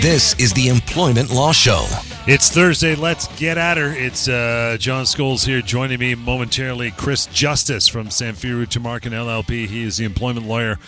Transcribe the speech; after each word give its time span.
This 0.00 0.38
is 0.38 0.52
the 0.52 0.68
Employment 0.68 1.30
Law 1.30 1.50
Show. 1.50 1.84
It's 2.28 2.52
Thursday. 2.52 2.94
Let's 2.94 3.26
get 3.36 3.58
at 3.58 3.76
her. 3.76 3.92
It's 3.92 4.28
uh, 4.28 4.76
John 4.78 5.04
Schols 5.06 5.44
here. 5.44 5.60
Joining 5.60 5.98
me 5.98 6.14
momentarily, 6.14 6.92
Chris 6.92 7.26
Justice 7.26 7.88
from 7.88 8.06
Samfiru 8.06 8.64
Tamarkin 8.66 9.10
LLP. 9.10 9.66
He 9.66 9.82
is 9.82 9.96
the 9.96 10.04
employment 10.04 10.46
lawyer 10.46 10.78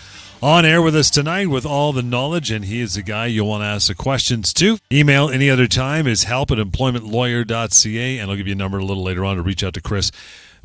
on 0.41 0.65
air 0.65 0.81
with 0.81 0.95
us 0.95 1.11
tonight 1.11 1.49
with 1.49 1.67
all 1.67 1.93
the 1.93 2.05
knowledge, 2.05 2.53
and 2.53 2.67
he 2.67 2.81
is 2.81 2.95
the 2.95 3.03
guy 3.03 3.27
you'll 3.27 3.49
want 3.49 3.63
to 3.63 3.67
ask 3.67 3.89
the 3.89 3.97
questions 3.97 4.55
to. 4.55 4.79
Email 4.93 5.29
any 5.29 5.51
other 5.51 5.67
time 5.67 6.07
is 6.07 6.23
help 6.23 6.53
at 6.53 6.59
employmentlawyer.ca, 6.59 8.19
and 8.19 8.31
I'll 8.31 8.37
give 8.37 8.47
you 8.47 8.53
a 8.53 8.57
number 8.57 8.79
a 8.79 8.85
little 8.85 9.03
later 9.03 9.25
on 9.25 9.35
to 9.35 9.43
reach 9.43 9.65
out 9.65 9.75
to 9.75 9.81
Chris 9.81 10.13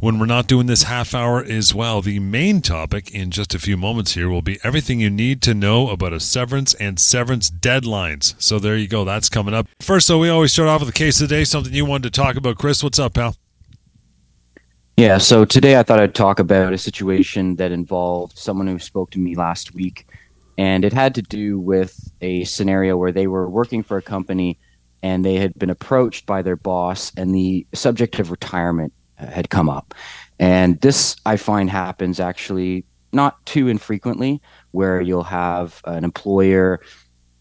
when 0.06 0.20
we're 0.20 0.26
not 0.28 0.46
doing 0.46 0.68
this 0.68 0.84
half 0.84 1.16
hour 1.16 1.44
as 1.44 1.74
well. 1.74 2.00
The 2.00 2.20
main 2.20 2.62
topic 2.62 3.10
in 3.12 3.32
just 3.32 3.56
a 3.56 3.60
few 3.60 3.76
moments 3.76 4.14
here 4.14 4.30
will 4.30 4.44
be 4.44 4.60
everything 4.64 5.00
you 5.00 5.10
need 5.10 5.42
to 5.42 5.56
know 5.56 5.90
about 5.90 6.14
a 6.14 6.20
severance 6.20 6.76
and 6.76 7.00
severance 7.00 7.50
deadlines. 7.50 8.36
So 8.38 8.60
there 8.60 8.78
you 8.78 8.88
go. 8.88 9.04
That's 9.04 9.30
coming 9.30 9.56
up. 9.56 9.66
First, 9.82 10.08
though, 10.08 10.20
we 10.20 10.30
always 10.30 10.54
start 10.54 10.70
off 10.70 10.82
with 10.82 10.90
the 10.90 10.94
case 10.94 11.20
of 11.20 11.28
the 11.28 11.36
day, 11.36 11.44
something 11.44 11.74
you 11.74 11.86
wanted 11.86 12.14
to 12.14 12.22
talk 12.22 12.36
about. 12.36 12.60
Chris, 12.60 12.84
what's 12.84 13.00
up, 13.00 13.16
pal? 13.16 13.36
Yeah, 14.96 15.18
so 15.18 15.44
today 15.44 15.80
I 15.80 15.82
thought 15.82 16.00
I'd 16.00 16.14
talk 16.14 16.38
about 16.38 16.72
a 16.72 16.78
situation 16.78 17.56
that 17.56 17.72
involved 17.72 18.38
someone 18.38 18.68
who 18.68 18.78
spoke 18.78 19.10
to 19.10 19.20
me 19.20 19.34
last 19.34 19.74
week. 19.74 20.08
And 20.56 20.86
it 20.86 20.94
had 20.94 21.16
to 21.16 21.24
do 21.24 21.60
with 21.60 22.12
a 22.22 22.44
scenario 22.44 22.96
where 22.96 23.12
they 23.12 23.26
were 23.26 23.50
working 23.50 23.82
for 23.82 23.98
a 23.98 24.04
company 24.04 24.60
and 25.02 25.26
they 25.26 25.38
had 25.38 25.56
been 25.56 25.72
approached 25.72 26.28
by 26.28 26.44
their 26.44 26.56
boss, 26.56 27.12
and 27.18 27.34
the 27.34 27.66
subject 27.74 28.20
of 28.20 28.30
retirement 28.30 28.94
had 29.18 29.50
come 29.50 29.70
up. 29.70 29.94
And 30.40 30.80
this 30.82 31.16
I 31.26 31.38
find 31.38 31.70
happens 31.70 32.20
actually 32.20 32.86
not 33.14 33.46
too 33.46 33.68
infrequently, 33.68 34.42
where 34.72 35.00
you'll 35.02 35.24
have 35.24 35.82
an 35.86 36.04
employer 36.04 36.82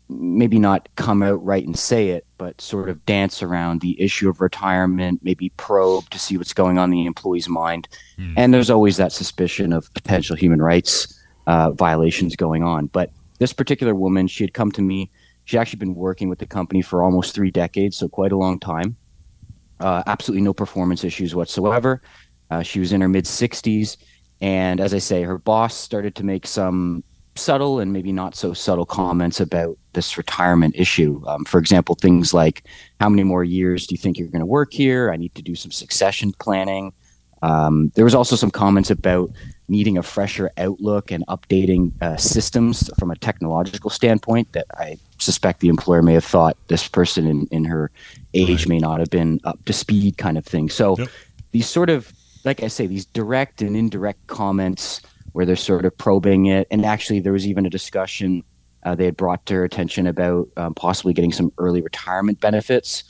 maybe 0.09 0.59
not 0.59 0.89
come 0.97 1.23
out 1.23 1.43
right 1.45 1.67
and 1.67 1.79
say 1.79 2.11
it, 2.11 2.27
but 2.37 2.61
sort 2.61 2.89
of 2.89 3.05
dance 3.07 3.43
around 3.43 3.81
the 3.81 4.01
issue 4.01 4.29
of 4.29 4.41
retirement, 4.41 5.21
maybe 5.23 5.49
probe 5.57 6.09
to 6.11 6.19
see 6.19 6.37
what's 6.37 6.53
going 6.53 6.79
on 6.79 6.93
in 6.93 6.99
the 6.99 7.07
employee's 7.07 7.49
mind. 7.49 7.89
And 8.37 8.53
there's 8.53 8.71
always 8.71 8.99
that 8.99 9.13
suspicion 9.13 9.73
of 9.73 9.93
potential 9.95 10.37
human 10.37 10.61
rights 10.61 11.21
uh, 11.47 11.71
violations 11.73 12.37
going 12.37 12.63
on. 12.63 12.87
But 12.87 13.11
this 13.39 13.53
particular 13.53 13.95
woman, 13.95 14.29
she 14.29 14.45
had 14.45 14.55
come 14.55 14.71
to 14.73 14.83
me. 14.83 15.11
She'd 15.47 15.59
actually 15.59 15.79
been 15.79 15.95
working 15.95 16.29
with 16.29 16.39
the 16.39 16.47
company 16.47 16.83
for 16.83 17.03
almost 17.03 17.35
three 17.35 17.51
decades, 17.51 17.97
so 17.97 18.09
quite 18.09 18.33
a 18.33 18.37
long 18.37 18.61
time. 18.61 18.97
Uh, 19.81 20.03
absolutely 20.07 20.43
no 20.43 20.55
performance 20.55 21.05
issues 21.05 21.35
whatsoever. 21.35 22.03
Uh, 22.51 22.63
she 22.63 22.81
was 22.81 22.93
in 22.93 23.01
her 23.01 23.09
mid 23.09 23.25
60s. 23.25 23.97
And 24.41 24.81
as 24.81 24.95
I 24.95 24.99
say, 24.99 25.23
her 25.23 25.39
boss 25.39 25.75
started 25.75 26.15
to 26.17 26.25
make 26.25 26.47
some 26.47 27.03
subtle 27.37 27.81
and 27.81 27.93
maybe 27.93 28.13
not 28.13 28.37
so 28.37 28.53
subtle 28.53 28.87
comments 28.87 29.41
about 29.41 29.77
this 29.93 30.17
retirement 30.17 30.75
issue. 30.77 31.23
Um, 31.27 31.45
for 31.45 31.59
example, 31.59 31.95
things 31.95 32.33
like, 32.35 32.65
How 33.01 33.09
many 33.09 33.25
more 33.25 33.45
years 33.45 33.87
do 33.87 33.95
you 33.95 33.99
think 33.99 34.19
you're 34.19 34.29
going 34.29 34.41
to 34.41 34.47
work 34.47 34.73
here? 34.73 35.11
I 35.11 35.17
need 35.17 35.35
to 35.35 35.43
do 35.43 35.55
some 35.55 35.71
succession 35.71 36.33
planning. 36.39 36.93
Um, 37.43 37.93
there 37.95 38.05
was 38.05 38.15
also 38.15 38.37
some 38.37 38.51
comments 38.51 38.91
about 38.91 39.31
needing 39.69 39.99
a 39.99 40.03
fresher 40.03 40.51
outlook 40.57 41.11
and 41.11 41.27
updating 41.27 41.93
uh, 42.03 42.17
systems 42.17 42.91
from 42.99 43.11
a 43.11 43.17
technological 43.17 43.91
standpoint 43.91 44.53
that 44.53 44.67
I 44.79 44.99
suspect 45.25 45.61
the 45.61 45.69
employer 45.69 46.03
may 46.03 46.15
have 46.15 46.25
thought 46.25 46.57
this 46.69 46.87
person 46.89 47.27
in, 47.27 47.47
in 47.51 47.65
her 47.65 47.91
age 48.35 48.63
Right. 48.63 48.69
may 48.69 48.79
not 48.79 49.01
have 49.01 49.11
been 49.11 49.41
up 49.45 49.59
to 49.67 49.73
speed 49.73 50.17
kind 50.19 50.39
of 50.39 50.45
thing. 50.45 50.69
So 50.71 50.97
Yep. 50.99 51.09
these 51.53 51.69
sort 51.69 51.91
of, 51.91 52.13
like 52.45 52.63
I 52.63 52.69
say, 52.69 52.87
these 52.87 53.07
direct 53.07 53.63
and 53.63 53.77
indirect 53.77 54.27
comments 54.27 55.01
where 55.33 55.47
they're 55.47 55.57
sort 55.57 55.85
of 55.85 55.97
probing 55.99 56.47
it. 56.47 56.67
And 56.71 56.85
actually, 56.85 57.21
there 57.21 57.33
was 57.33 57.47
even 57.47 57.67
a 57.67 57.71
discussion 57.71 58.43
uh, 58.85 58.95
they 58.95 59.07
had 59.07 59.17
brought 59.17 59.45
to 59.47 59.55
her 59.55 59.65
attention 59.65 60.07
about 60.07 60.47
um, 60.57 60.75
possibly 60.75 61.15
getting 61.15 61.33
some 61.33 61.51
early 61.59 61.81
retirement 61.81 62.39
benefits. 62.41 63.03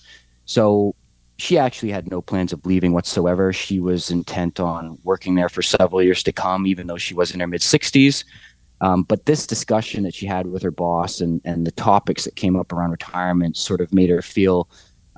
So 0.44 0.94
she 1.36 1.58
actually 1.58 1.91
had 1.91 2.08
no 2.08 2.22
plans 2.22 2.53
of 2.53 2.64
leaving 2.64 2.92
whatsoever. 2.92 3.53
She 3.53 3.80
was 3.80 4.10
intent 4.10 4.60
on 4.60 4.98
working 5.03 5.34
there 5.34 5.48
for 5.48 5.62
several 5.62 6.00
years 6.00 6.22
to 6.24 6.32
come, 6.32 6.66
even 6.66 6.86
though 6.86 6.97
she 6.97 7.12
was 7.14 7.32
in 7.34 7.41
her 7.41 7.47
mid 7.48 7.60
60s. 7.60 8.24
Um, 8.84 9.03
but 9.03 9.25
this 9.25 9.47
discussion 9.47 10.03
that 10.03 10.15
she 10.15 10.27
had 10.27 10.47
with 10.47 10.62
her 10.62 10.71
boss 10.71 11.22
and, 11.22 11.41
and 11.47 11.67
the 11.67 11.72
topics 11.72 12.25
that 12.25 12.37
came 12.37 12.55
up 12.55 12.71
around 12.71 12.91
retirement 12.91 13.56
sort 13.56 13.81
of 13.81 13.95
made 13.95 14.11
her 14.11 14.21
feel 14.21 14.69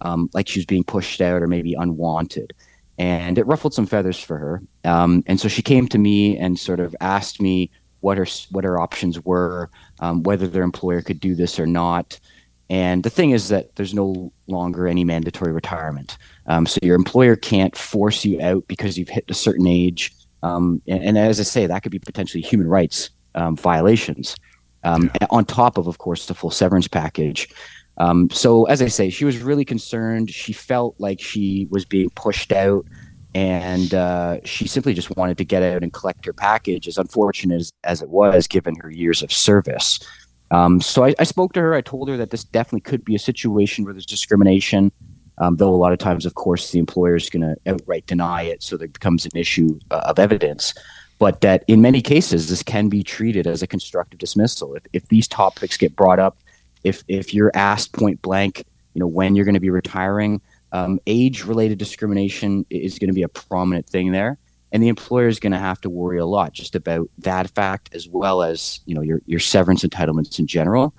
um, 0.02 0.30
like 0.34 0.46
she 0.46 0.60
was 0.60 0.66
being 0.66 0.84
pushed 0.84 1.20
out 1.20 1.42
or 1.42 1.48
maybe 1.48 1.74
unwanted. 1.74 2.52
And 2.96 3.38
it 3.38 3.46
ruffled 3.48 3.74
some 3.74 3.86
feathers 3.86 4.20
for 4.20 4.38
her. 4.38 4.62
Um, 4.84 5.24
and 5.26 5.40
so 5.40 5.48
she 5.48 5.62
came 5.62 5.88
to 5.88 5.98
me 5.98 6.38
and 6.38 6.56
sort 6.56 6.78
of 6.78 6.94
asked 7.00 7.42
me 7.42 7.72
what 8.00 8.16
her 8.18 8.26
what 8.52 8.62
her 8.62 8.78
options 8.78 9.24
were, 9.24 9.68
um, 9.98 10.22
whether 10.22 10.46
their 10.46 10.62
employer 10.62 11.02
could 11.02 11.18
do 11.18 11.34
this 11.34 11.58
or 11.58 11.66
not. 11.66 12.20
And 12.70 13.02
the 13.02 13.10
thing 13.10 13.32
is 13.32 13.48
that 13.48 13.74
there's 13.74 13.94
no 13.94 14.32
longer 14.46 14.86
any 14.86 15.02
mandatory 15.02 15.52
retirement. 15.52 16.18
Um, 16.46 16.66
so 16.66 16.78
your 16.84 16.94
employer 16.94 17.34
can't 17.34 17.76
force 17.76 18.24
you 18.24 18.40
out 18.40 18.68
because 18.68 18.96
you've 18.96 19.08
hit 19.08 19.24
a 19.28 19.34
certain 19.34 19.66
age. 19.66 20.12
Um, 20.44 20.80
and, 20.86 21.02
and 21.02 21.18
as 21.18 21.40
I 21.40 21.42
say, 21.42 21.66
that 21.66 21.82
could 21.82 21.90
be 21.90 21.98
potentially 21.98 22.42
human 22.42 22.68
rights 22.68 23.10
um, 23.36 23.56
violations. 23.56 24.34
Um, 24.84 25.10
On 25.30 25.44
top 25.44 25.78
of, 25.78 25.88
of 25.88 25.98
course, 25.98 26.26
the 26.26 26.34
full 26.34 26.50
severance 26.50 26.86
package. 26.86 27.48
Um, 27.98 28.30
so 28.30 28.64
as 28.66 28.80
I 28.82 28.88
say, 28.88 29.10
she 29.10 29.24
was 29.24 29.38
really 29.38 29.64
concerned. 29.64 30.30
She 30.30 30.52
felt 30.52 30.94
like 30.98 31.20
she 31.20 31.66
was 31.70 31.84
being 31.84 32.10
pushed 32.10 32.52
out, 32.52 32.86
and 33.34 33.92
uh, 33.94 34.38
she 34.44 34.68
simply 34.68 34.94
just 34.94 35.16
wanted 35.16 35.38
to 35.38 35.44
get 35.44 35.62
out 35.62 35.82
and 35.82 35.92
collect 35.92 36.24
her 36.26 36.32
package. 36.32 36.86
As 36.86 36.98
unfortunate 36.98 37.60
as, 37.60 37.72
as 37.82 38.02
it 38.02 38.10
was, 38.10 38.46
given 38.46 38.76
her 38.80 38.90
years 38.90 39.22
of 39.22 39.32
service. 39.32 39.98
Um, 40.52 40.80
so 40.80 41.04
I, 41.04 41.14
I 41.18 41.24
spoke 41.24 41.52
to 41.54 41.60
her. 41.60 41.74
I 41.74 41.80
told 41.80 42.08
her 42.08 42.16
that 42.18 42.30
this 42.30 42.44
definitely 42.44 42.82
could 42.82 43.04
be 43.04 43.16
a 43.16 43.18
situation 43.18 43.84
where 43.84 43.92
there's 43.92 44.06
discrimination, 44.06 44.92
um, 45.38 45.56
though 45.56 45.74
a 45.74 45.82
lot 45.84 45.92
of 45.92 45.98
times, 45.98 46.26
of 46.26 46.34
course, 46.34 46.70
the 46.70 46.78
employer 46.78 47.16
is 47.16 47.28
going 47.28 47.42
to 47.42 47.56
outright 47.66 48.06
deny 48.06 48.42
it, 48.42 48.62
so 48.62 48.76
there 48.76 48.86
becomes 48.88 49.24
an 49.24 49.32
issue 49.34 49.80
uh, 49.90 50.02
of 50.06 50.20
evidence. 50.20 50.74
But 51.18 51.40
that 51.40 51.64
in 51.66 51.80
many 51.80 52.02
cases, 52.02 52.48
this 52.48 52.62
can 52.62 52.88
be 52.88 53.02
treated 53.02 53.46
as 53.46 53.62
a 53.62 53.66
constructive 53.66 54.18
dismissal. 54.18 54.74
If, 54.74 54.82
if 54.92 55.08
these 55.08 55.26
topics 55.26 55.76
get 55.76 55.96
brought 55.96 56.18
up, 56.18 56.38
if 56.84 57.02
if 57.08 57.32
you're 57.32 57.50
asked 57.54 57.92
point 57.92 58.20
blank, 58.20 58.64
you 58.94 59.00
know 59.00 59.06
when 59.06 59.34
you're 59.34 59.46
going 59.46 59.54
to 59.54 59.60
be 59.60 59.70
retiring, 59.70 60.40
um, 60.72 61.00
age-related 61.06 61.78
discrimination 61.78 62.66
is 62.68 62.98
going 62.98 63.08
to 63.08 63.14
be 63.14 63.22
a 63.22 63.28
prominent 63.28 63.88
thing 63.88 64.12
there, 64.12 64.38
and 64.72 64.82
the 64.82 64.88
employer 64.88 65.26
is 65.26 65.40
going 65.40 65.52
to 65.52 65.58
have 65.58 65.80
to 65.80 65.90
worry 65.90 66.18
a 66.18 66.26
lot 66.26 66.52
just 66.52 66.74
about 66.76 67.08
that 67.18 67.50
fact 67.50 67.94
as 67.94 68.06
well 68.08 68.42
as 68.42 68.80
you 68.84 68.94
know 68.94 69.00
your 69.00 69.22
your 69.26 69.40
severance 69.40 69.84
entitlements 69.84 70.38
in 70.38 70.46
general. 70.46 70.94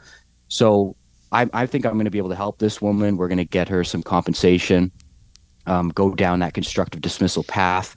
So 0.48 0.96
I, 1.32 1.50
I 1.54 1.66
think 1.66 1.86
I'm 1.86 1.94
going 1.94 2.06
to 2.06 2.12
be 2.12 2.18
able 2.18 2.30
to 2.30 2.36
help 2.36 2.60
this 2.60 2.82
woman. 2.82 3.18
We're 3.18 3.28
going 3.28 3.38
to 3.38 3.46
get 3.46 3.70
her 3.70 3.84
some 3.84 4.02
compensation, 4.02 4.92
um, 5.66 5.90
go 5.90 6.14
down 6.14 6.40
that 6.40 6.54
constructive 6.54 7.02
dismissal 7.02 7.44
path, 7.44 7.96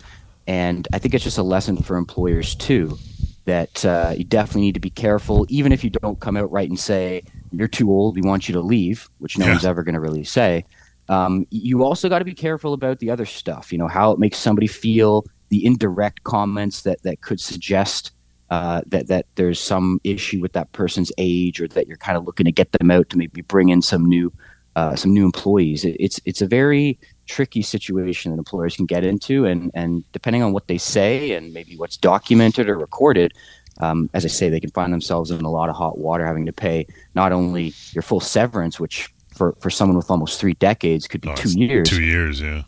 and 0.51 0.89
I 0.93 0.99
think 0.99 1.15
it's 1.15 1.23
just 1.23 1.39
a 1.39 1.45
lesson 1.45 1.77
for 1.77 1.97
employers 1.97 2.57
too 2.57 2.99
that 3.45 3.85
uh, 3.85 4.15
you 4.17 4.25
definitely 4.25 4.63
need 4.63 4.75
to 4.75 4.81
be 4.81 4.91
careful, 4.91 5.47
even 5.49 5.71
if 5.71 5.85
you 5.85 5.91
don't 5.91 6.19
come 6.19 6.37
out 6.37 6.51
right 6.51 6.69
and 6.69 6.79
say 6.79 7.23
you're 7.53 7.69
too 7.69 7.89
old, 7.91 8.17
we 8.17 8.23
want 8.23 8.49
you 8.49 8.53
to 8.55 8.61
leave, 8.61 9.09
which 9.19 9.39
no 9.39 9.47
Yeah. 9.47 9.53
one's 9.53 9.65
ever 9.65 9.83
going 9.85 9.95
to 9.95 10.01
really 10.01 10.25
say. 10.25 10.65
Um, 11.09 11.47
you 11.51 11.85
also 11.85 12.09
got 12.09 12.19
to 12.19 12.25
be 12.25 12.35
careful 12.35 12.73
about 12.75 12.99
the 12.99 13.11
other 13.11 13.27
stuff. 13.27 13.73
You 13.73 13.79
know 13.79 13.89
how 13.89 14.11
it 14.13 14.19
makes 14.19 14.39
somebody 14.39 14.67
feel, 14.67 15.25
the 15.51 15.65
indirect 15.65 16.25
comments 16.25 16.83
that 16.83 17.03
that 17.05 17.21
could 17.21 17.41
suggest 17.41 18.11
uh, 18.51 18.83
that 18.87 19.07
that 19.07 19.27
there's 19.37 19.61
some 19.61 20.01
issue 20.03 20.41
with 20.41 20.53
that 20.55 20.71
person's 20.73 21.13
age, 21.19 21.61
or 21.61 21.69
that 21.69 21.87
you're 21.87 21.97
kind 21.97 22.19
of 22.19 22.25
looking 22.27 22.47
to 22.47 22.53
get 22.53 22.73
them 22.73 22.91
out 22.91 23.09
to 23.11 23.19
maybe 23.19 23.43
bring 23.43 23.69
in 23.69 23.83
some 23.83 24.05
new 24.05 24.33
uh, 24.77 24.95
some 24.97 25.13
new 25.15 25.25
employees. 25.25 25.85
It, 25.85 25.97
it's 25.99 26.21
it's 26.25 26.43
a 26.43 26.47
very 26.47 26.99
tricky 27.37 27.63
situation 27.63 28.33
that 28.33 28.39
employers 28.39 28.77
can 28.77 28.87
get 28.87 29.03
into, 29.05 29.47
and 29.47 29.71
and 29.75 29.91
depending 30.13 30.43
on 30.43 30.53
what 30.53 30.67
they 30.67 30.79
say 30.79 31.33
and 31.37 31.53
maybe 31.55 31.77
what's 31.77 31.97
documented 31.97 32.69
or 32.69 32.77
recorded, 32.77 33.33
um, 33.81 34.11
as 34.13 34.25
I 34.25 34.29
say, 34.29 34.51
they 34.51 34.61
can 34.61 34.71
find 34.71 34.93
themselves 34.93 35.31
in 35.31 35.45
a 35.45 35.51
lot 35.51 35.69
of 35.71 35.77
hot 35.77 35.99
water, 35.99 36.27
having 36.27 36.47
to 36.47 36.53
pay 36.53 36.87
not 37.15 37.31
only 37.33 37.73
your 37.93 38.03
full 38.03 38.21
severance, 38.21 38.81
which 38.81 39.09
for 39.39 39.55
for 39.61 39.71
someone 39.71 39.97
with 39.97 40.11
almost 40.11 40.41
three 40.41 40.55
decades 40.55 41.07
could 41.07 41.21
be 41.21 41.29
Oh, 41.31 41.35
two 41.37 41.59
years, 41.59 41.89
Two 41.89 42.03
years, 42.03 42.41
yeah. 42.41 42.63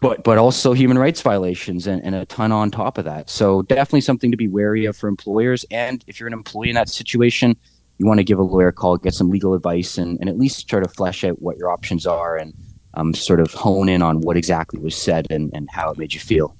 but 0.00 0.24
but 0.24 0.36
also 0.38 0.72
human 0.72 0.98
rights 0.98 1.22
violations 1.22 1.86
and, 1.86 2.02
and 2.04 2.14
a 2.14 2.26
ton 2.26 2.50
on 2.52 2.70
top 2.70 2.98
of 2.98 3.04
that. 3.04 3.30
So 3.30 3.62
definitely 3.62 4.00
something 4.02 4.30
to 4.32 4.36
be 4.36 4.48
wary 4.48 4.84
of 4.86 4.96
for 4.96 5.08
employers. 5.08 5.64
And 5.70 6.04
if 6.08 6.18
you're 6.18 6.26
an 6.26 6.38
employee 6.42 6.70
in 6.70 6.74
that 6.74 6.88
situation, 6.88 7.56
you 7.98 8.06
want 8.06 8.18
to 8.18 8.24
give 8.24 8.38
a 8.38 8.42
lawyer 8.42 8.68
a 8.68 8.72
call, 8.72 8.96
get 8.96 9.14
some 9.14 9.30
legal 9.30 9.54
advice, 9.54 9.98
and, 9.98 10.18
and 10.20 10.28
at 10.28 10.36
least 10.36 10.68
try 10.68 10.80
to 10.80 10.88
flesh 10.88 11.22
out 11.24 11.40
what 11.40 11.56
your 11.56 11.70
options 11.70 12.06
are 12.06 12.36
and 12.36 12.52
um, 12.94 13.14
sort 13.14 13.40
of 13.40 13.52
hone 13.52 13.88
in 13.88 14.02
on 14.02 14.20
what 14.20 14.36
exactly 14.36 14.80
was 14.80 14.96
said 14.96 15.26
and, 15.30 15.50
and 15.54 15.68
how 15.70 15.90
it 15.90 15.98
made 15.98 16.14
you 16.14 16.20
feel. 16.20 16.54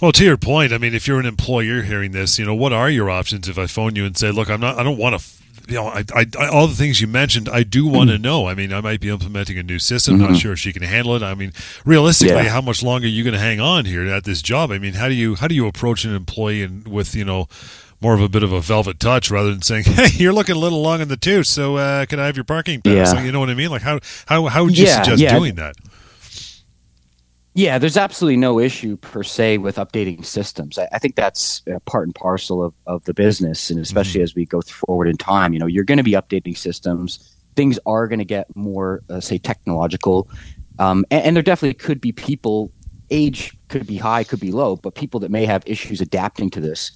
Well, 0.00 0.12
to 0.12 0.24
your 0.24 0.38
point, 0.38 0.72
I 0.72 0.78
mean, 0.78 0.94
if 0.94 1.06
you're 1.06 1.20
an 1.20 1.26
employer 1.26 1.82
hearing 1.82 2.12
this, 2.12 2.38
you 2.38 2.46
know, 2.46 2.54
what 2.54 2.72
are 2.72 2.88
your 2.88 3.10
options 3.10 3.48
if 3.48 3.58
I 3.58 3.66
phone 3.66 3.96
you 3.96 4.06
and 4.06 4.16
say, 4.16 4.30
look, 4.30 4.48
I'm 4.48 4.60
not, 4.60 4.78
I 4.78 4.82
don't 4.82 4.96
want 4.96 5.20
to 5.20 5.26
you 5.70 5.76
know, 5.76 5.86
I, 5.86 6.04
I, 6.14 6.26
I, 6.38 6.48
all 6.48 6.66
the 6.66 6.74
things 6.74 7.00
you 7.00 7.06
mentioned, 7.06 7.48
I 7.48 7.62
do 7.62 7.86
want 7.86 8.10
to 8.10 8.16
mm-hmm. 8.16 8.22
know. 8.22 8.48
I 8.48 8.54
mean, 8.54 8.72
I 8.72 8.80
might 8.80 9.00
be 9.00 9.08
implementing 9.08 9.56
a 9.56 9.62
new 9.62 9.78
system. 9.78 10.18
Mm-hmm. 10.18 10.32
Not 10.32 10.40
sure 10.40 10.52
if 10.52 10.58
she 10.58 10.72
can 10.72 10.82
handle 10.82 11.14
it. 11.14 11.22
I 11.22 11.34
mean, 11.34 11.52
realistically, 11.84 12.34
yeah. 12.34 12.48
how 12.50 12.60
much 12.60 12.82
longer 12.82 13.06
are 13.06 13.10
you 13.10 13.22
going 13.22 13.34
to 13.34 13.40
hang 13.40 13.60
on 13.60 13.84
here 13.84 14.06
at 14.06 14.24
this 14.24 14.42
job? 14.42 14.72
I 14.72 14.78
mean, 14.78 14.94
how 14.94 15.08
do 15.08 15.14
you 15.14 15.36
how 15.36 15.46
do 15.46 15.54
you 15.54 15.66
approach 15.66 16.04
an 16.04 16.14
employee 16.14 16.62
and 16.62 16.88
with 16.88 17.14
you 17.14 17.24
know 17.24 17.46
more 18.00 18.14
of 18.14 18.20
a 18.20 18.28
bit 18.28 18.42
of 18.42 18.52
a 18.52 18.60
velvet 18.60 18.98
touch 18.98 19.30
rather 19.30 19.50
than 19.50 19.62
saying, 19.62 19.84
"Hey, 19.86 20.08
you're 20.14 20.32
looking 20.32 20.56
a 20.56 20.58
little 20.58 20.82
long 20.82 21.00
in 21.00 21.08
the 21.08 21.16
tooth, 21.16 21.46
so 21.46 21.76
uh, 21.76 22.06
can 22.06 22.18
I 22.18 22.26
have 22.26 22.36
your 22.36 22.44
parking 22.44 22.80
pass?" 22.80 22.94
Yeah. 22.94 23.04
So 23.04 23.18
you 23.20 23.32
know 23.32 23.40
what 23.40 23.50
I 23.50 23.54
mean? 23.54 23.70
Like 23.70 23.82
how 23.82 24.00
how 24.26 24.46
how 24.46 24.64
would 24.64 24.76
you 24.76 24.86
yeah, 24.86 25.02
suggest 25.02 25.22
yeah. 25.22 25.38
doing 25.38 25.56
that? 25.56 25.76
Yeah, 27.54 27.78
there's 27.78 27.96
absolutely 27.96 28.36
no 28.36 28.60
issue 28.60 28.96
per 28.96 29.24
se 29.24 29.58
with 29.58 29.76
updating 29.76 30.24
systems. 30.24 30.78
I, 30.78 30.88
I 30.92 30.98
think 30.98 31.16
that's 31.16 31.62
part 31.84 32.06
and 32.06 32.14
parcel 32.14 32.62
of, 32.62 32.74
of 32.86 33.04
the 33.04 33.14
business, 33.14 33.70
and 33.70 33.80
especially 33.80 34.20
mm-hmm. 34.20 34.24
as 34.24 34.34
we 34.36 34.46
go 34.46 34.60
forward 34.62 35.08
in 35.08 35.16
time, 35.16 35.52
you 35.52 35.58
know, 35.58 35.66
you're 35.66 35.84
going 35.84 35.98
to 35.98 36.04
be 36.04 36.12
updating 36.12 36.56
systems. 36.56 37.36
Things 37.56 37.78
are 37.86 38.06
going 38.06 38.20
to 38.20 38.24
get 38.24 38.54
more, 38.54 39.02
uh, 39.10 39.18
say, 39.18 39.36
technological, 39.36 40.28
um, 40.78 41.04
and, 41.10 41.24
and 41.24 41.36
there 41.36 41.42
definitely 41.42 41.74
could 41.74 42.00
be 42.00 42.12
people. 42.12 42.72
Age 43.10 43.56
could 43.68 43.88
be 43.88 43.96
high, 43.96 44.22
could 44.22 44.38
be 44.38 44.52
low, 44.52 44.76
but 44.76 44.94
people 44.94 45.18
that 45.20 45.32
may 45.32 45.44
have 45.44 45.64
issues 45.66 46.00
adapting 46.00 46.48
to 46.50 46.60
this. 46.60 46.92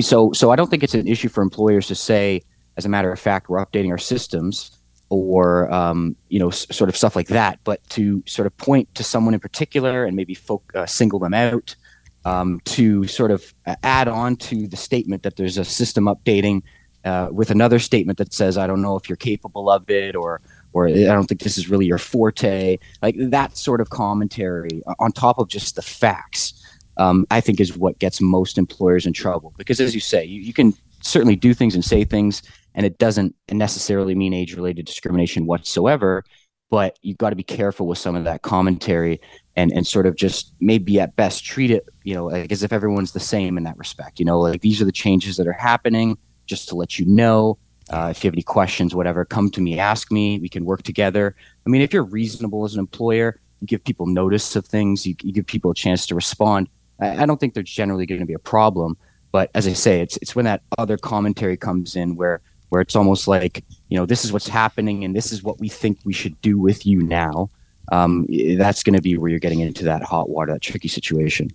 So, 0.00 0.32
so 0.32 0.50
I 0.50 0.56
don't 0.56 0.70
think 0.70 0.82
it's 0.82 0.94
an 0.94 1.08
issue 1.08 1.28
for 1.28 1.42
employers 1.42 1.86
to 1.88 1.94
say, 1.94 2.42
as 2.76 2.86
a 2.86 2.88
matter 2.88 3.12
of 3.12 3.18
fact, 3.18 3.48
we're 3.48 3.64
updating 3.64 3.90
our 3.90 3.98
systems 3.98 4.76
or 5.10 5.70
um, 5.72 6.16
you 6.28 6.38
know 6.38 6.48
s- 6.48 6.66
sort 6.70 6.88
of 6.88 6.96
stuff 6.96 7.14
like 7.14 7.28
that 7.28 7.58
but 7.64 7.86
to 7.90 8.22
sort 8.26 8.46
of 8.46 8.56
point 8.56 8.92
to 8.94 9.04
someone 9.04 9.34
in 9.34 9.40
particular 9.40 10.04
and 10.04 10.16
maybe 10.16 10.34
folk, 10.34 10.72
uh, 10.74 10.86
single 10.86 11.18
them 11.18 11.34
out 11.34 11.76
um, 12.24 12.60
to 12.64 13.06
sort 13.06 13.30
of 13.30 13.52
uh, 13.66 13.74
add 13.82 14.08
on 14.08 14.36
to 14.36 14.66
the 14.68 14.76
statement 14.76 15.22
that 15.22 15.36
there's 15.36 15.58
a 15.58 15.64
system 15.64 16.04
updating 16.04 16.62
uh, 17.04 17.28
with 17.32 17.50
another 17.50 17.78
statement 17.78 18.18
that 18.18 18.32
says 18.32 18.56
i 18.56 18.66
don't 18.66 18.80
know 18.80 18.96
if 18.96 19.08
you're 19.08 19.16
capable 19.16 19.68
of 19.68 19.88
it 19.90 20.14
or 20.14 20.40
or 20.72 20.86
i 20.86 20.92
don't 20.92 21.26
think 21.26 21.40
this 21.40 21.58
is 21.58 21.68
really 21.68 21.86
your 21.86 21.98
forte 21.98 22.78
like 23.02 23.16
that 23.18 23.56
sort 23.56 23.80
of 23.80 23.90
commentary 23.90 24.82
on 24.98 25.10
top 25.10 25.38
of 25.38 25.48
just 25.48 25.76
the 25.76 25.82
facts 25.82 26.59
um, 27.00 27.26
i 27.30 27.40
think 27.40 27.60
is 27.60 27.76
what 27.76 27.98
gets 27.98 28.20
most 28.20 28.58
employers 28.58 29.06
in 29.06 29.12
trouble. 29.12 29.52
Because 29.56 29.80
as 29.80 29.94
you 29.94 30.00
say 30.00 30.24
you, 30.24 30.40
you 30.40 30.52
can 30.52 30.74
certainly 31.02 31.36
do 31.36 31.54
things 31.54 31.74
and 31.74 31.84
say 31.84 32.04
things 32.04 32.42
and 32.74 32.86
it 32.86 32.98
doesn't 32.98 33.34
necessarily 33.50 34.14
mean 34.14 34.32
age 34.32 34.54
related 34.54 34.86
discrimination 34.86 35.46
whatsoever 35.46 36.22
but 36.70 36.98
you've 37.02 37.18
got 37.18 37.30
to 37.30 37.36
be 37.36 37.42
careful 37.42 37.86
with 37.86 37.98
some 37.98 38.14
of 38.14 38.24
that 38.24 38.42
commentary 38.42 39.20
and 39.56 39.72
and 39.72 39.86
sort 39.86 40.06
of 40.06 40.14
just 40.16 40.54
maybe 40.60 41.00
at 41.00 41.16
best 41.16 41.44
treat 41.44 41.70
it 41.70 41.86
you 42.04 42.14
know 42.14 42.26
like 42.26 42.50
as 42.52 42.62
if 42.62 42.72
everyone's 42.72 43.12
the 43.12 43.20
same 43.20 43.58
in 43.58 43.64
that 43.64 43.76
respect 43.76 44.18
you 44.18 44.24
know 44.24 44.40
like 44.40 44.60
these 44.60 44.80
are 44.80 44.84
the 44.84 44.92
changes 44.92 45.36
that 45.36 45.46
are 45.46 45.52
happening 45.52 46.16
just 46.46 46.68
to 46.68 46.74
let 46.74 46.98
you 46.98 47.06
know. 47.06 47.56
Uh, 47.90 48.08
if 48.10 48.22
you 48.22 48.28
have 48.28 48.34
any 48.34 48.42
questions 48.42 48.94
whatever 48.94 49.24
come 49.24 49.50
to 49.50 49.60
me 49.60 49.78
ask 49.78 50.12
me 50.12 50.38
we 50.38 50.48
can 50.48 50.64
work 50.64 50.82
together. 50.82 51.34
I 51.66 51.70
mean 51.70 51.82
if 51.82 51.92
you're 51.92 52.04
reasonable 52.04 52.64
as 52.64 52.74
an 52.74 52.80
employer 52.80 53.40
you 53.60 53.66
give 53.66 53.82
people 53.84 54.06
notice 54.06 54.54
of 54.54 54.64
things 54.64 55.06
you, 55.06 55.16
you 55.22 55.32
give 55.32 55.46
people 55.46 55.72
a 55.72 55.74
chance 55.74 56.06
to 56.06 56.14
respond 56.14 56.68
I, 57.00 57.26
don't 57.26 57.38
think 57.38 57.54
there's 57.54 57.70
generally 57.70 58.06
going 58.06 58.20
to 58.20 58.26
be 58.26 58.34
a 58.34 58.38
problem 58.38 58.96
but 59.32 59.50
as 59.54 59.66
i 59.66 59.72
say 59.72 60.00
it's 60.00 60.16
it's 60.18 60.34
when 60.34 60.44
that 60.44 60.62
other 60.78 60.96
commentary 60.96 61.56
comes 61.56 61.96
in 61.96 62.16
where 62.16 62.40
where 62.68 62.80
it's 62.80 62.96
almost 62.96 63.28
like 63.28 63.64
you 63.88 63.98
know 63.98 64.06
this 64.06 64.24
is 64.24 64.32
what's 64.32 64.48
happening 64.48 65.04
and 65.04 65.14
this 65.14 65.32
is 65.32 65.42
what 65.42 65.58
we 65.60 65.68
think 65.68 65.98
we 66.04 66.12
should 66.12 66.40
do 66.40 66.58
with 66.58 66.86
you 66.86 67.02
now 67.02 67.48
um, 67.92 68.24
that's 68.56 68.84
going 68.84 68.94
to 68.94 69.02
be 69.02 69.18
where 69.18 69.30
you're 69.30 69.40
getting 69.40 69.58
into 69.58 69.84
that 69.84 70.02
hot 70.02 70.30
water 70.30 70.52
that 70.52 70.62
tricky 70.62 70.86
situation 70.86 71.50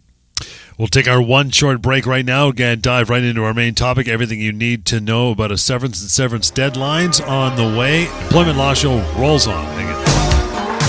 We'll 0.77 0.89
take 0.89 1.07
our 1.07 1.21
one 1.21 1.51
short 1.51 1.81
break 1.81 2.05
right 2.05 2.25
now. 2.25 2.49
Again, 2.49 2.81
dive 2.81 3.09
right 3.09 3.23
into 3.23 3.43
our 3.43 3.53
main 3.53 3.75
topic. 3.75 4.07
Everything 4.07 4.41
you 4.41 4.51
need 4.51 4.85
to 4.87 4.99
know 4.99 5.31
about 5.31 5.51
a 5.51 5.57
severance 5.57 6.01
and 6.01 6.09
severance 6.09 6.51
deadlines 6.51 7.25
on 7.25 7.55
the 7.55 7.77
way. 7.79 8.07
Employment 8.23 8.57
Law 8.57 8.73
Show 8.73 8.99
rolls 9.17 9.47
on. 9.47 10.14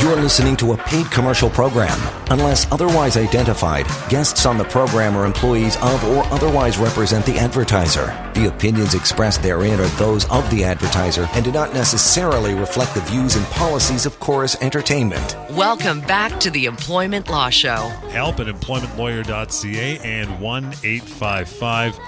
Hang 0.06 0.12
it. 0.12 0.16
You're 0.16 0.22
listening 0.22 0.56
to 0.58 0.72
a 0.72 0.76
paid 0.76 1.10
commercial 1.10 1.50
program. 1.50 1.98
Unless 2.30 2.70
otherwise 2.72 3.16
identified, 3.16 3.86
guests 4.08 4.46
on 4.46 4.58
the 4.58 4.64
program 4.64 5.16
are 5.16 5.24
employees 5.26 5.76
of 5.76 6.04
or 6.04 6.24
otherwise 6.32 6.78
represent 6.78 7.26
the 7.26 7.38
advertiser. 7.38 8.06
The 8.34 8.48
opinions 8.48 8.94
expressed 8.94 9.42
therein 9.42 9.80
are 9.80 9.88
those 9.98 10.28
of 10.30 10.48
the 10.50 10.64
advertiser 10.64 11.28
and 11.32 11.44
do 11.44 11.52
not 11.52 11.74
necessarily 11.74 12.54
reflect 12.54 12.94
the 12.94 13.00
views 13.02 13.36
and 13.36 13.46
policies 13.46 14.06
of 14.06 14.18
Chorus 14.20 14.56
Entertainment. 14.62 15.36
Welcome 15.50 16.00
back 16.02 16.38
to 16.40 16.50
the 16.50 16.66
Employment 16.66 17.28
Law 17.28 17.50
Show. 17.50 17.88
Help 18.10 18.40
at 18.40 18.46
employmentlawyer.ca 18.46 19.98
and 19.98 20.40
1 20.40 20.64
855 20.64 21.98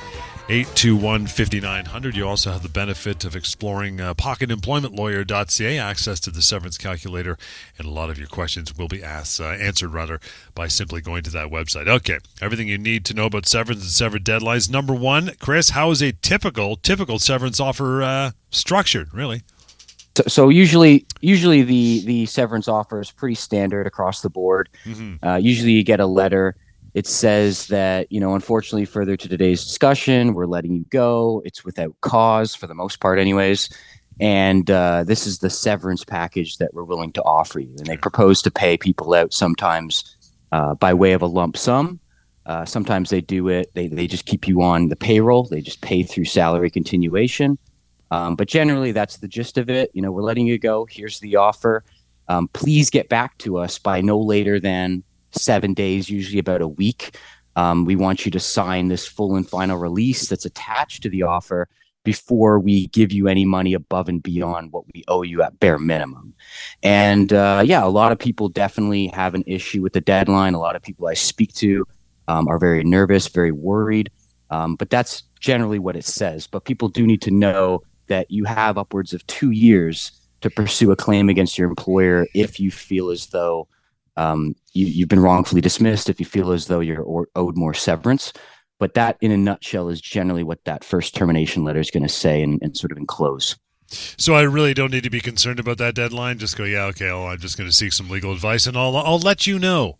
821 0.50 1.26
5900. 1.26 2.16
You 2.16 2.26
also 2.26 2.50
have 2.52 2.62
the 2.62 2.70
benefit 2.70 3.26
of 3.26 3.36
exploring 3.36 4.00
uh, 4.00 4.14
pocketemploymentlawyer.ca, 4.14 5.78
access 5.78 6.20
to 6.20 6.30
the 6.30 6.40
severance 6.40 6.78
calculator, 6.78 7.36
and 7.76 7.86
a 7.86 7.90
lot 7.90 8.08
of 8.08 8.18
your 8.18 8.28
questions 8.28 8.74
will 8.74 8.88
be 8.88 9.04
asked, 9.04 9.42
uh, 9.42 9.48
answered 9.48 9.92
rather, 9.92 10.20
by 10.54 10.66
simply 10.66 11.02
going 11.02 11.22
to 11.24 11.30
that 11.30 11.48
website. 11.48 11.86
Okay, 11.86 12.16
everything 12.40 12.66
you 12.66 12.78
need 12.78 13.04
to 13.04 13.14
know 13.14 13.26
about 13.26 13.44
severance 13.44 13.82
and 13.82 13.90
severed 13.90 14.24
deadlines. 14.24 14.70
Number 14.70 14.94
one, 14.94 15.32
Chris, 15.38 15.70
how 15.70 15.90
is 15.90 16.00
a 16.00 16.12
typical 16.12 16.76
typical 16.76 17.18
severance 17.18 17.60
offer 17.60 18.02
uh, 18.02 18.30
structured? 18.50 19.12
Really? 19.12 19.42
So, 20.16 20.22
so, 20.28 20.48
usually, 20.48 21.04
usually 21.20 21.62
the 21.62 22.02
the 22.06 22.24
severance 22.24 22.68
offer 22.68 23.02
is 23.02 23.10
pretty 23.10 23.34
standard 23.34 23.86
across 23.86 24.22
the 24.22 24.30
board. 24.30 24.70
Mm-hmm. 24.86 25.22
Uh, 25.22 25.36
usually, 25.36 25.72
you 25.72 25.84
get 25.84 26.00
a 26.00 26.06
letter 26.06 26.56
it 26.98 27.06
says 27.06 27.68
that, 27.68 28.10
you 28.10 28.18
know, 28.18 28.34
unfortunately, 28.34 28.84
further 28.84 29.16
to 29.16 29.28
today's 29.28 29.64
discussion, 29.64 30.34
we're 30.34 30.46
letting 30.46 30.74
you 30.74 30.84
go. 30.90 31.40
It's 31.44 31.64
without 31.64 31.94
cause 32.00 32.56
for 32.56 32.66
the 32.66 32.74
most 32.74 32.98
part, 32.98 33.20
anyways. 33.20 33.70
And 34.18 34.68
uh, 34.68 35.04
this 35.04 35.24
is 35.24 35.38
the 35.38 35.48
severance 35.48 36.02
package 36.02 36.58
that 36.58 36.74
we're 36.74 36.82
willing 36.82 37.12
to 37.12 37.22
offer 37.22 37.60
you. 37.60 37.72
And 37.78 37.86
they 37.86 37.96
propose 37.96 38.42
to 38.42 38.50
pay 38.50 38.76
people 38.76 39.14
out 39.14 39.32
sometimes 39.32 40.16
uh, 40.50 40.74
by 40.74 40.92
way 40.92 41.12
of 41.12 41.22
a 41.22 41.26
lump 41.26 41.56
sum. 41.56 42.00
Uh, 42.46 42.64
sometimes 42.64 43.10
they 43.10 43.20
do 43.20 43.46
it, 43.46 43.70
they, 43.74 43.86
they 43.86 44.08
just 44.08 44.26
keep 44.26 44.48
you 44.48 44.60
on 44.60 44.88
the 44.88 44.96
payroll, 44.96 45.44
they 45.44 45.60
just 45.60 45.80
pay 45.82 46.02
through 46.02 46.24
salary 46.24 46.68
continuation. 46.68 47.58
Um, 48.10 48.34
but 48.34 48.48
generally, 48.48 48.90
that's 48.90 49.18
the 49.18 49.28
gist 49.28 49.56
of 49.56 49.70
it. 49.70 49.92
You 49.94 50.02
know, 50.02 50.10
we're 50.10 50.22
letting 50.22 50.48
you 50.48 50.58
go. 50.58 50.84
Here's 50.90 51.20
the 51.20 51.36
offer. 51.36 51.84
Um, 52.26 52.48
please 52.48 52.90
get 52.90 53.08
back 53.08 53.38
to 53.38 53.56
us 53.58 53.78
by 53.78 54.00
no 54.00 54.18
later 54.18 54.58
than 54.58 55.04
seven 55.32 55.74
days, 55.74 56.08
usually 56.08 56.38
about 56.38 56.62
a 56.62 56.68
week. 56.68 57.16
Um, 57.56 57.84
we 57.84 57.96
want 57.96 58.24
you 58.24 58.30
to 58.30 58.40
sign 58.40 58.88
this 58.88 59.06
full 59.06 59.34
and 59.34 59.48
final 59.48 59.76
release 59.76 60.28
that's 60.28 60.44
attached 60.44 61.02
to 61.02 61.08
the 61.08 61.22
offer 61.22 61.68
before 62.04 62.58
we 62.58 62.86
give 62.88 63.12
you 63.12 63.28
any 63.28 63.44
money 63.44 63.74
above 63.74 64.08
and 64.08 64.22
beyond 64.22 64.72
what 64.72 64.84
we 64.94 65.04
owe 65.08 65.22
you 65.22 65.42
at 65.42 65.58
bare 65.60 65.78
minimum. 65.78 66.32
And 66.82 67.32
uh, 67.32 67.62
yeah, 67.66 67.84
a 67.84 67.88
lot 67.90 68.12
of 68.12 68.18
people 68.18 68.48
definitely 68.48 69.08
have 69.08 69.34
an 69.34 69.44
issue 69.46 69.82
with 69.82 69.92
the 69.92 70.00
deadline. 70.00 70.54
A 70.54 70.58
lot 70.60 70.76
of 70.76 70.82
people 70.82 71.08
I 71.08 71.14
speak 71.14 71.52
to 71.54 71.84
um, 72.28 72.48
are 72.48 72.58
very 72.58 72.84
nervous, 72.84 73.26
very 73.28 73.52
worried. 73.52 74.10
Um, 74.50 74.76
but 74.76 74.88
that's 74.88 75.24
generally 75.40 75.78
what 75.78 75.96
it 75.96 76.04
says. 76.04 76.46
But 76.46 76.64
people 76.64 76.88
do 76.88 77.06
need 77.06 77.22
to 77.22 77.30
know 77.30 77.82
that 78.06 78.30
you 78.30 78.44
have 78.44 78.78
upwards 78.78 79.12
of 79.12 79.26
two 79.26 79.50
years 79.50 80.12
to 80.40 80.50
pursue 80.50 80.90
a 80.90 80.96
claim 80.96 81.28
against 81.28 81.58
your 81.58 81.68
employer 81.68 82.26
if 82.34 82.60
you 82.60 82.70
feel 82.70 83.10
as 83.10 83.26
though 83.26 83.68
um, 84.18 84.54
you, 84.72 85.02
have 85.02 85.08
been 85.08 85.20
wrongfully 85.20 85.60
dismissed 85.60 86.10
if 86.10 86.18
you 86.18 86.26
feel 86.26 86.52
as 86.52 86.66
though 86.66 86.80
you're 86.80 87.02
or, 87.02 87.28
owed 87.36 87.56
more 87.56 87.72
severance. 87.72 88.32
But 88.80 88.94
that, 88.94 89.16
in 89.20 89.32
a 89.32 89.36
nutshell, 89.36 89.88
is 89.88 90.00
generally 90.00 90.42
what 90.42 90.64
that 90.64 90.84
first 90.84 91.14
termination 91.14 91.64
letter 91.64 91.80
is 91.80 91.90
going 91.90 92.04
to 92.04 92.08
say 92.08 92.42
and, 92.42 92.60
and, 92.62 92.76
sort 92.76 92.92
of 92.92 92.98
enclose. 92.98 93.56
So 93.88 94.34
I 94.34 94.42
really 94.42 94.74
don't 94.74 94.92
need 94.92 95.02
to 95.04 95.10
be 95.10 95.20
concerned 95.20 95.58
about 95.58 95.78
that 95.78 95.94
deadline. 95.94 96.38
Just 96.38 96.56
go, 96.56 96.64
yeah, 96.64 96.84
okay. 96.86 97.06
Well, 97.06 97.26
I'm 97.26 97.38
just 97.38 97.56
going 97.56 97.68
to 97.68 97.74
seek 97.74 97.92
some 97.92 98.10
legal 98.10 98.32
advice, 98.32 98.66
and 98.66 98.76
I'll 98.76 98.96
I'll 98.96 99.18
let 99.18 99.46
you 99.46 99.58
know. 99.58 99.98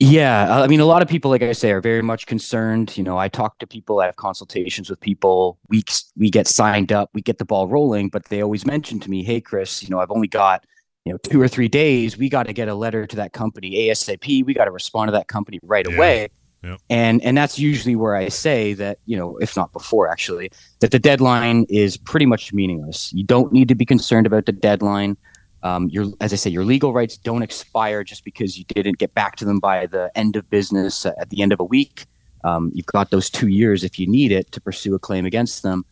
Yeah, 0.00 0.62
I 0.62 0.68
mean, 0.68 0.78
a 0.78 0.84
lot 0.84 1.02
of 1.02 1.08
people, 1.08 1.28
like 1.28 1.42
I 1.42 1.50
say, 1.50 1.72
are 1.72 1.80
very 1.80 2.02
much 2.02 2.26
concerned. 2.26 2.96
You 2.96 3.02
know, 3.02 3.18
I 3.18 3.26
talk 3.26 3.58
to 3.58 3.66
people, 3.66 3.98
I 3.98 4.06
have 4.06 4.14
consultations 4.14 4.88
with 4.88 5.00
people. 5.00 5.58
We 5.68 5.82
we 6.16 6.30
get 6.30 6.46
signed 6.46 6.92
up, 6.92 7.10
we 7.14 7.22
get 7.22 7.38
the 7.38 7.44
ball 7.44 7.66
rolling, 7.66 8.08
but 8.08 8.26
they 8.26 8.42
always 8.42 8.64
mention 8.64 9.00
to 9.00 9.10
me, 9.10 9.24
"Hey, 9.24 9.40
Chris, 9.40 9.82
you 9.82 9.88
know, 9.88 9.98
I've 9.98 10.12
only 10.12 10.28
got 10.28 10.64
you 11.08 11.14
know 11.14 11.18
two 11.22 11.40
or 11.40 11.48
three 11.48 11.68
days 11.68 12.18
we 12.18 12.28
got 12.28 12.46
to 12.46 12.52
get 12.52 12.68
a 12.68 12.74
letter 12.74 13.06
to 13.06 13.16
that 13.16 13.32
company 13.32 13.88
asap 13.88 14.44
we 14.44 14.52
got 14.52 14.66
to 14.66 14.70
respond 14.70 15.08
to 15.08 15.12
that 15.12 15.26
company 15.26 15.58
right 15.62 15.86
yeah. 15.88 15.96
away 15.96 16.28
Yep. 16.62 16.80
And 16.90 17.22
and 17.22 17.36
that's 17.36 17.58
usually 17.58 17.94
where 17.94 18.16
I 18.16 18.28
say 18.28 18.74
that 18.74 18.98
you 19.06 19.16
know, 19.16 19.36
if 19.38 19.56
not 19.56 19.72
before, 19.72 20.08
actually, 20.08 20.50
that 20.80 20.90
the 20.90 20.98
deadline 20.98 21.66
is 21.68 21.96
pretty 21.96 22.26
much 22.26 22.52
meaningless. 22.52 23.12
You 23.12 23.24
don't 23.24 23.52
need 23.52 23.68
to 23.68 23.74
be 23.74 23.84
concerned 23.84 24.26
about 24.26 24.46
the 24.46 24.52
deadline. 24.52 25.16
Um, 25.62 25.88
your, 25.88 26.06
as 26.20 26.32
I 26.32 26.36
say, 26.36 26.50
your 26.50 26.64
legal 26.64 26.92
rights 26.92 27.16
don't 27.16 27.42
expire 27.42 28.04
just 28.04 28.24
because 28.24 28.58
you 28.58 28.64
didn't 28.64 28.98
get 28.98 29.14
back 29.14 29.36
to 29.36 29.44
them 29.44 29.58
by 29.58 29.86
the 29.86 30.10
end 30.14 30.36
of 30.36 30.48
business 30.50 31.06
uh, 31.06 31.12
at 31.20 31.30
the 31.30 31.42
end 31.42 31.52
of 31.52 31.60
a 31.60 31.64
week. 31.64 32.06
Um, 32.44 32.70
you've 32.74 32.86
got 32.86 33.10
those 33.10 33.28
two 33.28 33.48
years 33.48 33.82
if 33.82 33.98
you 33.98 34.06
need 34.06 34.30
it 34.30 34.52
to 34.52 34.60
pursue 34.60 34.94
a 34.94 34.98
claim 34.98 35.26
against 35.26 35.62
them. 35.62 35.84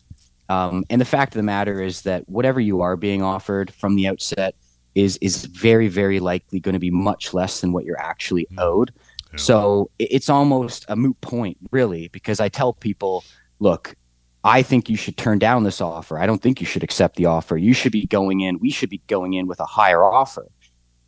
Um, 0.49 0.85
and 0.89 1.01
the 1.01 1.05
fact 1.05 1.33
of 1.33 1.37
the 1.37 1.43
matter 1.43 1.81
is 1.81 2.03
that 2.03 2.27
whatever 2.29 2.61
you 2.61 2.81
are 2.81 2.95
being 2.95 3.21
offered 3.21 3.73
from 3.73 3.95
the 3.95 4.07
outset 4.07 4.55
is 4.97 5.17
is 5.17 5.45
very 5.45 5.87
very 5.87 6.19
likely 6.19 6.59
going 6.59 6.73
to 6.73 6.79
be 6.79 6.91
much 6.91 7.33
less 7.33 7.61
than 7.61 7.71
what 7.71 7.85
you're 7.85 7.99
actually 7.99 8.47
hmm. 8.49 8.59
owed. 8.59 8.91
Yeah. 9.31 9.37
So 9.37 9.91
it's 9.99 10.29
almost 10.29 10.85
a 10.87 10.95
moot 10.95 11.19
point, 11.21 11.57
really, 11.71 12.07
because 12.09 12.39
I 12.39 12.49
tell 12.49 12.73
people, 12.73 13.23
look, 13.59 13.95
I 14.43 14.61
think 14.61 14.89
you 14.89 14.95
should 14.95 15.17
turn 15.17 15.37
down 15.37 15.63
this 15.63 15.81
offer. 15.81 16.17
I 16.17 16.25
don't 16.25 16.41
think 16.41 16.61
you 16.61 16.65
should 16.65 16.83
accept 16.83 17.17
the 17.17 17.25
offer. 17.25 17.57
You 17.57 17.73
should 17.73 17.91
be 17.91 18.05
going 18.05 18.41
in. 18.41 18.59
We 18.59 18.69
should 18.69 18.89
be 18.89 19.01
going 19.07 19.33
in 19.33 19.47
with 19.47 19.59
a 19.59 19.65
higher 19.65 20.03
offer. 20.03 20.47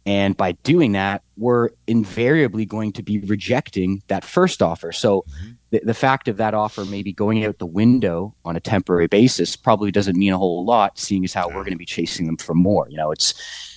And 0.05 0.35
by 0.35 0.53
doing 0.63 0.93
that, 0.93 1.23
we're 1.37 1.69
invariably 1.87 2.65
going 2.65 2.91
to 2.93 3.03
be 3.03 3.19
rejecting 3.19 4.01
that 4.07 4.25
first 4.25 4.61
offer. 4.61 4.91
So 4.91 5.21
mm-hmm. 5.21 5.51
the, 5.69 5.81
the 5.85 5.93
fact 5.93 6.27
of 6.27 6.37
that 6.37 6.53
offer 6.53 6.83
maybe 6.83 7.13
going 7.13 7.45
out 7.45 7.59
the 7.59 7.65
window 7.65 8.35
on 8.43 8.55
a 8.55 8.59
temporary 8.59 9.07
basis 9.07 9.55
probably 9.55 9.91
doesn't 9.91 10.17
mean 10.17 10.33
a 10.33 10.37
whole 10.37 10.65
lot, 10.65 10.97
seeing 10.97 11.23
as 11.23 11.33
how 11.33 11.47
we're 11.47 11.63
going 11.63 11.71
to 11.71 11.77
be 11.77 11.85
chasing 11.85 12.25
them 12.25 12.37
for 12.37 12.53
more. 12.53 12.87
You 12.89 12.97
know, 12.97 13.11
it's 13.11 13.33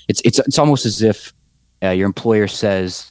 it's 0.09 0.21
it's 0.25 0.39
it's 0.41 0.59
almost 0.59 0.87
as 0.87 1.03
if 1.03 1.33
uh, 1.83 1.91
your 1.91 2.07
employer 2.07 2.47
says, 2.49 3.11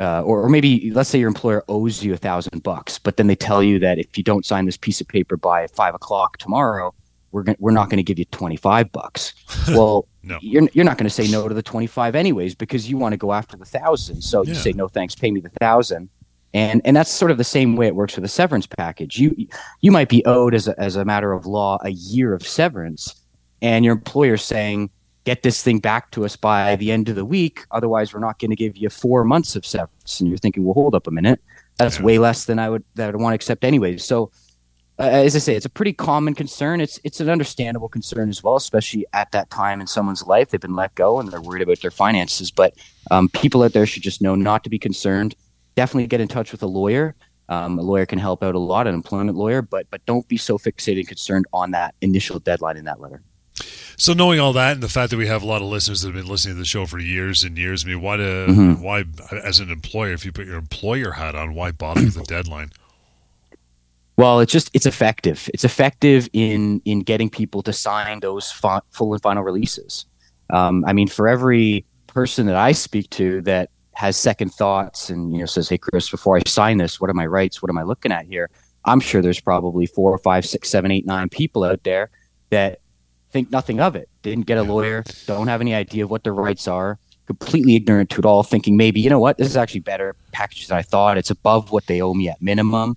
uh, 0.00 0.22
or, 0.22 0.42
or 0.42 0.48
maybe 0.48 0.90
let's 0.92 1.08
say 1.10 1.18
your 1.18 1.28
employer 1.28 1.64
owes 1.68 2.02
you 2.04 2.12
a 2.14 2.16
thousand 2.16 2.62
bucks, 2.62 2.98
but 2.98 3.16
then 3.16 3.26
they 3.26 3.36
tell 3.36 3.62
you 3.62 3.78
that 3.78 3.98
if 3.98 4.16
you 4.18 4.24
don't 4.24 4.44
sign 4.46 4.66
this 4.66 4.76
piece 4.76 5.00
of 5.00 5.08
paper 5.08 5.36
by 5.36 5.66
five 5.68 5.94
o'clock 5.94 6.38
tomorrow, 6.38 6.94
we're 7.30 7.42
going 7.42 7.56
we're 7.60 7.70
not 7.70 7.88
going 7.88 7.98
to 7.98 8.02
give 8.02 8.18
you 8.18 8.24
twenty 8.26 8.56
five 8.56 8.90
bucks. 8.92 9.32
Well, 9.68 10.06
No. 10.22 10.38
you're 10.42 10.68
you're 10.72 10.84
not 10.84 10.98
going 10.98 11.08
to 11.08 11.14
say 11.14 11.28
no 11.30 11.48
to 11.48 11.54
the 11.54 11.62
twenty 11.62 11.86
five 11.86 12.14
anyways 12.14 12.54
because 12.54 12.88
you 12.90 12.96
want 12.96 13.12
to 13.12 13.16
go 13.16 13.32
after 13.32 13.56
the 13.56 13.64
thousand. 13.64 14.22
So 14.22 14.42
you 14.44 14.54
say 14.54 14.72
no 14.72 14.88
thanks, 14.88 15.14
pay 15.14 15.30
me 15.30 15.40
the 15.40 15.50
thousand. 15.60 16.08
And, 16.54 16.82
and 16.84 16.94
that's 16.94 17.10
sort 17.10 17.30
of 17.30 17.38
the 17.38 17.44
same 17.44 17.76
way 17.76 17.86
it 17.86 17.94
works 17.94 18.14
with 18.14 18.26
a 18.26 18.28
severance 18.28 18.66
package. 18.66 19.18
You 19.18 19.34
you 19.80 19.90
might 19.90 20.10
be 20.10 20.22
owed 20.26 20.54
as 20.54 20.68
a, 20.68 20.78
as 20.78 20.96
a 20.96 21.04
matter 21.06 21.32
of 21.32 21.46
law 21.46 21.78
a 21.82 21.88
year 21.90 22.34
of 22.34 22.46
severance, 22.46 23.14
and 23.62 23.86
your 23.86 23.94
employer's 23.94 24.42
saying, 24.42 24.90
"Get 25.24 25.42
this 25.42 25.62
thing 25.62 25.78
back 25.78 26.10
to 26.12 26.24
us 26.24 26.36
by 26.36 26.76
the 26.76 26.90
end 26.90 27.08
of 27.08 27.16
the 27.16 27.24
week, 27.24 27.64
otherwise 27.70 28.12
we're 28.12 28.20
not 28.20 28.38
going 28.38 28.50
to 28.50 28.56
give 28.56 28.76
you 28.76 28.88
four 28.90 29.24
months 29.24 29.56
of 29.56 29.64
severance." 29.64 30.20
And 30.20 30.28
you're 30.28 30.38
thinking, 30.38 30.64
"Well, 30.64 30.74
hold 30.74 30.94
up 30.94 31.06
a 31.06 31.10
minute, 31.10 31.40
that's 31.76 31.98
Yeah. 31.98 32.04
way 32.04 32.18
less 32.18 32.44
than 32.44 32.58
I 32.58 32.68
would 32.70 32.84
that 32.94 33.04
I 33.04 33.06
would 33.12 33.20
want 33.20 33.32
to 33.32 33.36
accept 33.36 33.64
anyways." 33.64 34.04
So, 34.04 34.30
uh, 34.98 35.04
as 35.04 35.34
I 35.34 35.38
say, 35.38 35.54
it's 35.54 35.66
a 35.66 35.70
pretty 35.70 35.92
common 35.92 36.34
concern. 36.34 36.80
It's 36.80 36.98
it's 37.04 37.20
an 37.20 37.28
understandable 37.30 37.88
concern 37.88 38.28
as 38.28 38.42
well, 38.42 38.56
especially 38.56 39.06
at 39.12 39.32
that 39.32 39.50
time 39.50 39.80
in 39.80 39.86
someone's 39.86 40.26
life. 40.26 40.50
They've 40.50 40.60
been 40.60 40.76
let 40.76 40.94
go 40.94 41.18
and 41.18 41.30
they're 41.30 41.40
worried 41.40 41.62
about 41.62 41.80
their 41.80 41.90
finances. 41.90 42.50
But 42.50 42.74
um, 43.10 43.28
people 43.28 43.62
out 43.62 43.72
there 43.72 43.86
should 43.86 44.02
just 44.02 44.20
know 44.22 44.34
not 44.34 44.64
to 44.64 44.70
be 44.70 44.78
concerned. 44.78 45.34
Definitely 45.76 46.08
get 46.08 46.20
in 46.20 46.28
touch 46.28 46.52
with 46.52 46.62
a 46.62 46.66
lawyer. 46.66 47.14
Um, 47.48 47.78
a 47.78 47.82
lawyer 47.82 48.06
can 48.06 48.18
help 48.18 48.42
out 48.42 48.54
a 48.54 48.58
lot, 48.58 48.86
an 48.86 48.94
employment 48.94 49.36
lawyer, 49.36 49.62
but 49.62 49.86
but 49.90 50.04
don't 50.06 50.26
be 50.28 50.36
so 50.36 50.58
fixated 50.58 50.98
and 50.98 51.08
concerned 51.08 51.46
on 51.52 51.70
that 51.72 51.94
initial 52.00 52.38
deadline 52.38 52.76
in 52.76 52.84
that 52.84 53.00
letter. 53.00 53.22
So 53.96 54.12
knowing 54.12 54.40
all 54.40 54.52
that 54.54 54.72
and 54.72 54.82
the 54.82 54.88
fact 54.88 55.10
that 55.10 55.16
we 55.16 55.26
have 55.26 55.42
a 55.42 55.46
lot 55.46 55.62
of 55.62 55.68
listeners 55.68 56.02
that 56.02 56.08
have 56.08 56.14
been 56.16 56.30
listening 56.30 56.54
to 56.54 56.58
the 56.58 56.64
show 56.64 56.86
for 56.86 56.98
years 56.98 57.44
and 57.44 57.56
years, 57.56 57.84
I 57.84 57.88
mean, 57.88 58.00
why 58.00 58.16
do 58.16 58.46
Mhm. 58.48 58.80
why 58.80 59.04
as 59.44 59.60
an 59.60 59.70
employer, 59.70 60.12
if 60.12 60.24
you 60.24 60.32
put 60.32 60.46
your 60.46 60.56
employer 60.56 61.12
hat 61.12 61.34
on, 61.34 61.54
why 61.54 61.70
bother 61.72 62.02
with 62.02 62.14
the 62.14 62.22
deadline? 62.24 62.72
Well, 64.16 64.40
it's 64.40 64.52
just 64.52 64.70
it's 64.74 64.86
effective. 64.86 65.48
It's 65.54 65.64
effective 65.64 66.28
in 66.32 66.80
in 66.84 67.00
getting 67.00 67.30
people 67.30 67.62
to 67.62 67.72
sign 67.72 68.20
those 68.20 68.50
fi- 68.50 68.80
full 68.90 69.12
and 69.14 69.22
final 69.22 69.42
releases. 69.42 70.04
Um, 70.50 70.84
I 70.86 70.92
mean, 70.92 71.08
for 71.08 71.28
every 71.28 71.84
person 72.08 72.46
that 72.46 72.56
I 72.56 72.72
speak 72.72 73.08
to 73.10 73.40
that 73.42 73.70
has 73.94 74.16
second 74.16 74.50
thoughts 74.50 75.08
and 75.10 75.32
you 75.32 75.38
know 75.38 75.46
says, 75.46 75.68
"Hey, 75.68 75.78
Chris, 75.78 76.10
before 76.10 76.36
I 76.36 76.40
sign 76.46 76.76
this, 76.78 77.00
what 77.00 77.08
are 77.10 77.14
my 77.14 77.26
rights? 77.26 77.62
What 77.62 77.70
am 77.70 77.78
I 77.78 77.82
looking 77.84 78.12
at 78.12 78.26
here?" 78.26 78.50
I'm 78.84 79.00
sure 79.00 79.22
there's 79.22 79.40
probably 79.40 79.86
four 79.86 80.10
or 80.12 80.18
five, 80.18 80.44
six, 80.44 80.68
seven, 80.68 80.90
eight, 80.90 81.06
nine 81.06 81.28
people 81.28 81.62
out 81.64 81.84
there 81.84 82.10
that 82.50 82.80
think 83.32 83.50
nothing 83.50 83.80
of 83.80 83.96
it. 83.96 84.08
Didn't 84.22 84.46
get 84.46 84.58
a 84.58 84.62
lawyer, 84.62 85.04
don't 85.26 85.48
have 85.48 85.60
any 85.60 85.74
idea 85.74 86.04
of 86.04 86.10
what 86.10 86.22
their 86.24 86.34
rights 86.34 86.68
are, 86.68 86.98
completely 87.26 87.74
ignorant 87.74 88.10
to 88.10 88.18
it 88.20 88.24
all, 88.26 88.42
thinking 88.42 88.76
maybe, 88.76 89.00
you 89.00 89.10
know 89.10 89.18
what, 89.18 89.38
this 89.38 89.48
is 89.48 89.56
actually 89.56 89.80
better 89.80 90.14
package 90.32 90.66
than 90.68 90.76
I 90.78 90.82
thought. 90.82 91.16
It's 91.18 91.30
above 91.30 91.72
what 91.72 91.86
they 91.86 92.00
owe 92.02 92.14
me 92.14 92.28
at 92.28 92.40
minimum. 92.42 92.96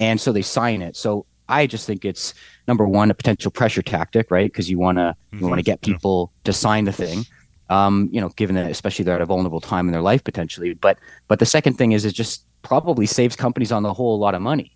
And 0.00 0.20
so 0.20 0.32
they 0.32 0.42
sign 0.42 0.82
it. 0.82 0.96
So 0.96 1.26
I 1.48 1.66
just 1.66 1.86
think 1.86 2.04
it's 2.04 2.34
number 2.68 2.86
one, 2.86 3.10
a 3.10 3.14
potential 3.14 3.50
pressure 3.50 3.82
tactic, 3.82 4.30
right? 4.30 4.50
Because 4.50 4.70
you 4.70 4.78
wanna 4.78 5.16
you 5.32 5.46
wanna 5.46 5.62
get 5.62 5.78
Yeah. 5.82 5.92
people 5.94 6.32
to 6.44 6.52
sign 6.52 6.84
the 6.84 6.92
thing. 6.92 7.26
Um, 7.70 8.08
you 8.12 8.20
know, 8.20 8.28
given 8.30 8.54
that 8.56 8.70
especially 8.70 9.04
they're 9.04 9.14
at 9.14 9.20
a 9.22 9.26
vulnerable 9.26 9.60
time 9.60 9.86
in 9.88 9.92
their 9.92 10.02
life 10.02 10.22
potentially. 10.24 10.74
But 10.74 10.98
but 11.28 11.38
the 11.38 11.46
second 11.46 11.74
thing 11.74 11.92
is 11.92 12.04
it 12.04 12.12
just 12.14 12.44
probably 12.62 13.06
saves 13.06 13.34
companies 13.36 13.72
on 13.72 13.82
the 13.82 13.92
whole 13.92 14.14
a 14.14 14.20
lot 14.26 14.34
of 14.34 14.42
money. 14.42 14.72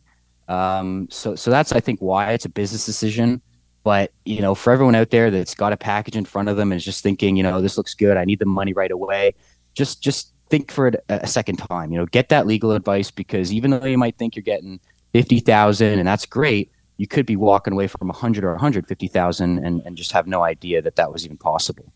Um, 0.49 1.09
so 1.11 1.35
so 1.35 1.51
that's 1.51 1.73
I 1.73 1.81
think 1.81 2.01
why 2.01 2.33
it's 2.33 2.45
a 2.45 2.49
business 2.49 2.85
decision. 2.87 3.41
But 3.87 4.11
you 4.25 4.41
know, 4.41 4.57
for 4.57 4.73
everyone 4.73 4.97
out 4.97 5.11
there 5.11 5.31
that's 5.31 5.55
got 5.55 5.73
a 5.73 5.77
package 5.77 6.17
in 6.17 6.25
front 6.25 6.49
of 6.49 6.57
them 6.57 6.73
and 6.73 6.77
is 6.77 6.85
just 6.85 7.05
thinking, 7.05 7.37
you 7.37 7.45
know, 7.45 7.63
this 7.63 7.77
looks 7.77 7.95
good, 7.95 8.17
I 8.17 8.25
need 8.25 8.41
the 8.41 8.45
money 8.45 8.73
right 8.73 8.91
away. 8.91 9.37
Just 9.75 10.03
just 10.03 10.33
think 10.51 10.73
for 10.73 10.89
it 10.89 11.05
a 11.09 11.29
second 11.29 11.59
time. 11.59 11.93
You 11.93 11.99
know, 11.99 12.07
get 12.07 12.29
that 12.31 12.49
legal 12.49 12.73
advice 12.73 13.13
because 13.13 13.53
even 13.53 13.71
though 13.71 13.85
you 13.87 13.97
might 13.97 14.19
think 14.19 14.35
you're 14.35 14.43
getting 14.43 14.81
fifty 15.13 15.39
thousand 15.39 16.01
and 16.01 16.09
that's 16.09 16.27
great, 16.27 16.73
you 16.97 17.07
could 17.07 17.27
be 17.27 17.37
walking 17.37 17.75
away 17.75 17.87
from 17.87 18.11
a 18.11 18.13
hundred 18.13 18.43
or 18.43 18.55
a 18.55 18.59
hundred 18.59 18.89
fifty 18.89 19.07
thousand 19.07 19.65
and 19.65 19.81
and 19.87 19.97
just 19.97 20.11
have 20.11 20.27
no 20.27 20.43
idea 20.43 20.83
that 20.83 20.97
that 20.97 21.13
was 21.13 21.25
even 21.25 21.37
possible. 21.37 21.93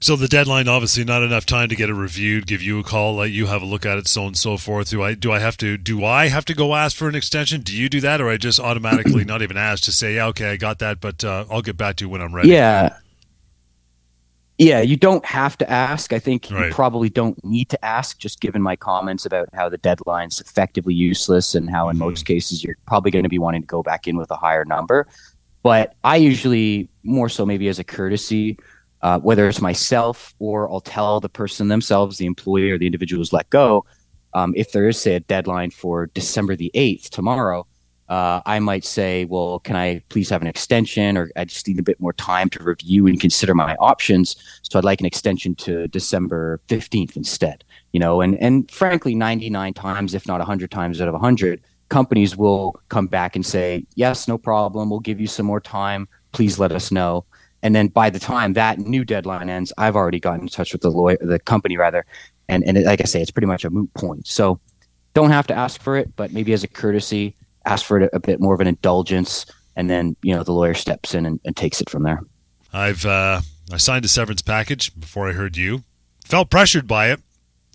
So 0.00 0.14
the 0.16 0.28
deadline, 0.28 0.68
obviously, 0.68 1.04
not 1.04 1.22
enough 1.22 1.44
time 1.44 1.68
to 1.68 1.76
get 1.76 1.90
it 1.90 1.94
reviewed, 1.94 2.46
give 2.46 2.62
you 2.62 2.78
a 2.78 2.82
call, 2.84 3.16
let 3.16 3.30
you 3.30 3.46
have 3.46 3.62
a 3.62 3.66
look 3.66 3.84
at 3.84 3.98
it, 3.98 4.06
so 4.06 4.22
on 4.22 4.26
and 4.28 4.36
so 4.36 4.56
forth. 4.56 4.90
Do 4.90 5.02
I 5.02 5.14
do 5.14 5.32
I 5.32 5.38
have 5.40 5.56
to 5.58 5.76
do 5.76 6.04
I 6.04 6.28
have 6.28 6.44
to 6.46 6.54
go 6.54 6.74
ask 6.74 6.96
for 6.96 7.08
an 7.08 7.14
extension? 7.14 7.62
Do 7.62 7.76
you 7.76 7.88
do 7.88 8.00
that, 8.02 8.20
or 8.20 8.28
I 8.28 8.36
just 8.36 8.60
automatically 8.60 9.24
not 9.26 9.42
even 9.42 9.56
ask 9.56 9.82
to 9.84 9.92
say, 9.92 10.14
yeah, 10.16 10.26
okay, 10.26 10.50
I 10.50 10.56
got 10.56 10.78
that, 10.78 11.00
but 11.00 11.24
uh, 11.24 11.44
I'll 11.50 11.62
get 11.62 11.76
back 11.76 11.96
to 11.96 12.04
you 12.04 12.08
when 12.08 12.20
I'm 12.20 12.34
ready. 12.34 12.50
Yeah. 12.50 12.96
Yeah, 14.60 14.80
you 14.80 14.96
don't 14.96 15.24
have 15.24 15.56
to 15.58 15.70
ask. 15.70 16.12
I 16.12 16.18
think 16.18 16.48
Right. 16.50 16.66
you 16.66 16.72
probably 16.74 17.08
don't 17.08 17.42
need 17.44 17.68
to 17.68 17.84
ask, 17.84 18.18
just 18.18 18.40
given 18.40 18.60
my 18.60 18.74
comments 18.74 19.24
about 19.24 19.48
how 19.52 19.68
the 19.68 19.78
deadline's 19.78 20.40
effectively 20.40 20.94
useless 20.94 21.54
and 21.54 21.70
how, 21.70 21.88
in 21.88 21.96
Mhm. 21.96 22.00
most 22.00 22.26
cases, 22.26 22.64
you're 22.64 22.74
probably 22.84 23.12
going 23.12 23.22
to 23.22 23.28
be 23.28 23.38
wanting 23.38 23.60
to 23.60 23.66
go 23.68 23.84
back 23.84 24.08
in 24.08 24.16
with 24.16 24.32
a 24.32 24.36
higher 24.36 24.64
number. 24.64 25.06
But 25.62 25.94
I 26.02 26.16
usually, 26.16 26.88
more 27.04 27.28
so 27.28 27.46
maybe 27.46 27.68
as 27.68 27.78
a 27.78 27.84
courtesy, 27.84 28.58
uh, 29.02 29.18
whether 29.20 29.48
it's 29.48 29.60
myself 29.60 30.34
or 30.38 30.70
I'll 30.70 30.80
tell 30.80 31.20
the 31.20 31.28
person 31.28 31.68
themselves, 31.68 32.18
the 32.18 32.26
employee 32.26 32.70
or 32.70 32.78
the 32.78 32.86
individual 32.86 33.20
who's 33.20 33.32
let 33.32 33.48
go, 33.50 33.84
um, 34.34 34.52
if 34.56 34.72
there 34.72 34.88
is, 34.88 35.00
say, 35.00 35.14
a 35.14 35.20
deadline 35.20 35.70
for 35.70 36.06
December 36.06 36.56
the 36.56 36.70
8th, 36.74 37.08
tomorrow, 37.10 37.66
uh, 38.08 38.40
I 38.46 38.58
might 38.58 38.84
say, 38.84 39.26
well, 39.26 39.58
can 39.60 39.76
I 39.76 40.02
please 40.08 40.30
have 40.30 40.40
an 40.40 40.48
extension 40.48 41.16
or 41.16 41.30
I 41.36 41.44
just 41.44 41.68
need 41.68 41.78
a 41.78 41.82
bit 41.82 42.00
more 42.00 42.14
time 42.14 42.48
to 42.50 42.62
review 42.62 43.06
and 43.06 43.20
consider 43.20 43.54
my 43.54 43.74
options. 43.76 44.36
So 44.62 44.78
I'd 44.78 44.84
like 44.84 45.00
an 45.00 45.06
extension 45.06 45.54
to 45.56 45.88
December 45.88 46.60
15th 46.68 47.16
instead, 47.16 47.64
you 47.92 48.00
know, 48.00 48.22
and, 48.22 48.34
and 48.36 48.70
frankly, 48.70 49.14
99 49.14 49.74
times, 49.74 50.14
if 50.14 50.26
not 50.26 50.38
100 50.38 50.70
times 50.70 51.00
out 51.00 51.08
of 51.08 51.12
100, 51.12 51.60
companies 51.90 52.36
will 52.36 52.80
come 52.88 53.06
back 53.06 53.36
and 53.36 53.44
say, 53.44 53.84
yes, 53.94 54.26
no 54.26 54.38
problem. 54.38 54.88
We'll 54.88 55.00
give 55.00 55.20
you 55.20 55.26
some 55.26 55.46
more 55.46 55.60
time. 55.60 56.08
Please 56.32 56.58
let 56.58 56.72
us 56.72 56.90
know. 56.90 57.24
And 57.62 57.74
then 57.74 57.88
by 57.88 58.10
the 58.10 58.18
time 58.18 58.52
that 58.52 58.78
new 58.78 59.04
deadline 59.04 59.50
ends, 59.50 59.72
I've 59.78 59.96
already 59.96 60.20
gotten 60.20 60.42
in 60.42 60.48
touch 60.48 60.72
with 60.72 60.82
the 60.82 60.90
lawyer, 60.90 61.18
the 61.20 61.38
company 61.38 61.76
rather. 61.76 62.04
And, 62.48 62.62
and 62.64 62.78
it, 62.78 62.86
like 62.86 63.00
I 63.00 63.04
say, 63.04 63.20
it's 63.20 63.30
pretty 63.30 63.46
much 63.46 63.64
a 63.64 63.70
moot 63.70 63.92
point. 63.94 64.26
So 64.26 64.60
don't 65.14 65.30
have 65.30 65.46
to 65.48 65.54
ask 65.54 65.80
for 65.80 65.96
it, 65.96 66.14
but 66.16 66.32
maybe 66.32 66.52
as 66.52 66.62
a 66.62 66.68
courtesy, 66.68 67.34
ask 67.64 67.84
for 67.84 68.00
it 68.00 68.10
a, 68.12 68.16
a 68.16 68.20
bit 68.20 68.40
more 68.40 68.54
of 68.54 68.60
an 68.60 68.66
indulgence. 68.66 69.44
And 69.76 69.90
then, 69.90 70.16
you 70.22 70.34
know, 70.34 70.42
the 70.42 70.52
lawyer 70.52 70.74
steps 70.74 71.14
in 71.14 71.26
and, 71.26 71.40
and 71.44 71.56
takes 71.56 71.80
it 71.80 71.90
from 71.90 72.04
there. 72.04 72.20
I've 72.72 73.04
uh, 73.04 73.40
I 73.72 73.76
signed 73.76 74.04
a 74.04 74.08
severance 74.08 74.42
package 74.42 74.98
before 74.98 75.28
I 75.28 75.32
heard 75.32 75.56
you. 75.56 75.84
Felt 76.24 76.50
pressured 76.50 76.86
by 76.86 77.10
it. 77.10 77.20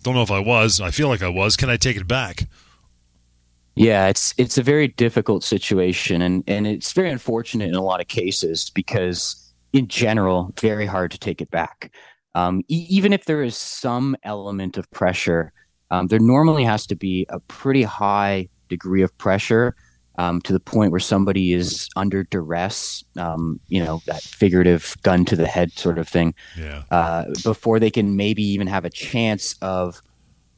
Don't 0.02 0.14
know 0.14 0.22
if 0.22 0.30
I 0.30 0.38
was. 0.38 0.80
I 0.80 0.90
feel 0.90 1.08
like 1.08 1.22
I 1.22 1.28
was. 1.28 1.56
Can 1.56 1.70
I 1.70 1.76
take 1.76 1.96
it 1.96 2.06
back? 2.06 2.46
Yeah, 3.74 4.06
it's 4.06 4.34
it's 4.36 4.58
a 4.58 4.62
very 4.62 4.88
difficult 4.88 5.42
situation, 5.42 6.22
and 6.22 6.44
and 6.46 6.66
it's 6.66 6.92
very 6.92 7.10
unfortunate 7.10 7.68
in 7.68 7.74
a 7.74 7.82
lot 7.82 8.00
of 8.00 8.06
cases 8.06 8.70
because, 8.70 9.43
in 9.74 9.88
general, 9.88 10.54
very 10.60 10.86
hard 10.86 11.10
to 11.10 11.18
take 11.18 11.42
it 11.42 11.50
back. 11.50 11.92
Um, 12.36 12.62
e- 12.68 12.86
even 12.88 13.12
if 13.12 13.24
there 13.24 13.42
is 13.42 13.56
some 13.56 14.16
element 14.22 14.78
of 14.78 14.90
pressure, 14.92 15.52
um, 15.90 16.06
there 16.06 16.20
normally 16.20 16.64
has 16.64 16.86
to 16.86 16.96
be 16.96 17.26
a 17.28 17.40
pretty 17.40 17.82
high 17.82 18.48
degree 18.68 19.02
of 19.02 19.16
pressure 19.18 19.74
um, 20.16 20.40
to 20.42 20.52
the 20.52 20.60
point 20.60 20.92
where 20.92 21.00
somebody 21.00 21.52
is 21.52 21.88
under 21.96 22.22
duress. 22.22 23.02
Um, 23.18 23.58
you 23.66 23.82
know, 23.84 24.00
that 24.06 24.22
figurative 24.22 24.96
gun 25.02 25.24
to 25.24 25.36
the 25.36 25.46
head 25.48 25.72
sort 25.72 25.98
of 25.98 26.08
thing 26.08 26.34
Yeah. 26.56 26.84
uh, 26.92 27.24
before 27.42 27.80
they 27.80 27.90
can 27.90 28.16
maybe 28.16 28.44
even 28.44 28.68
have 28.68 28.84
a 28.84 28.90
chance 28.90 29.56
of 29.60 30.00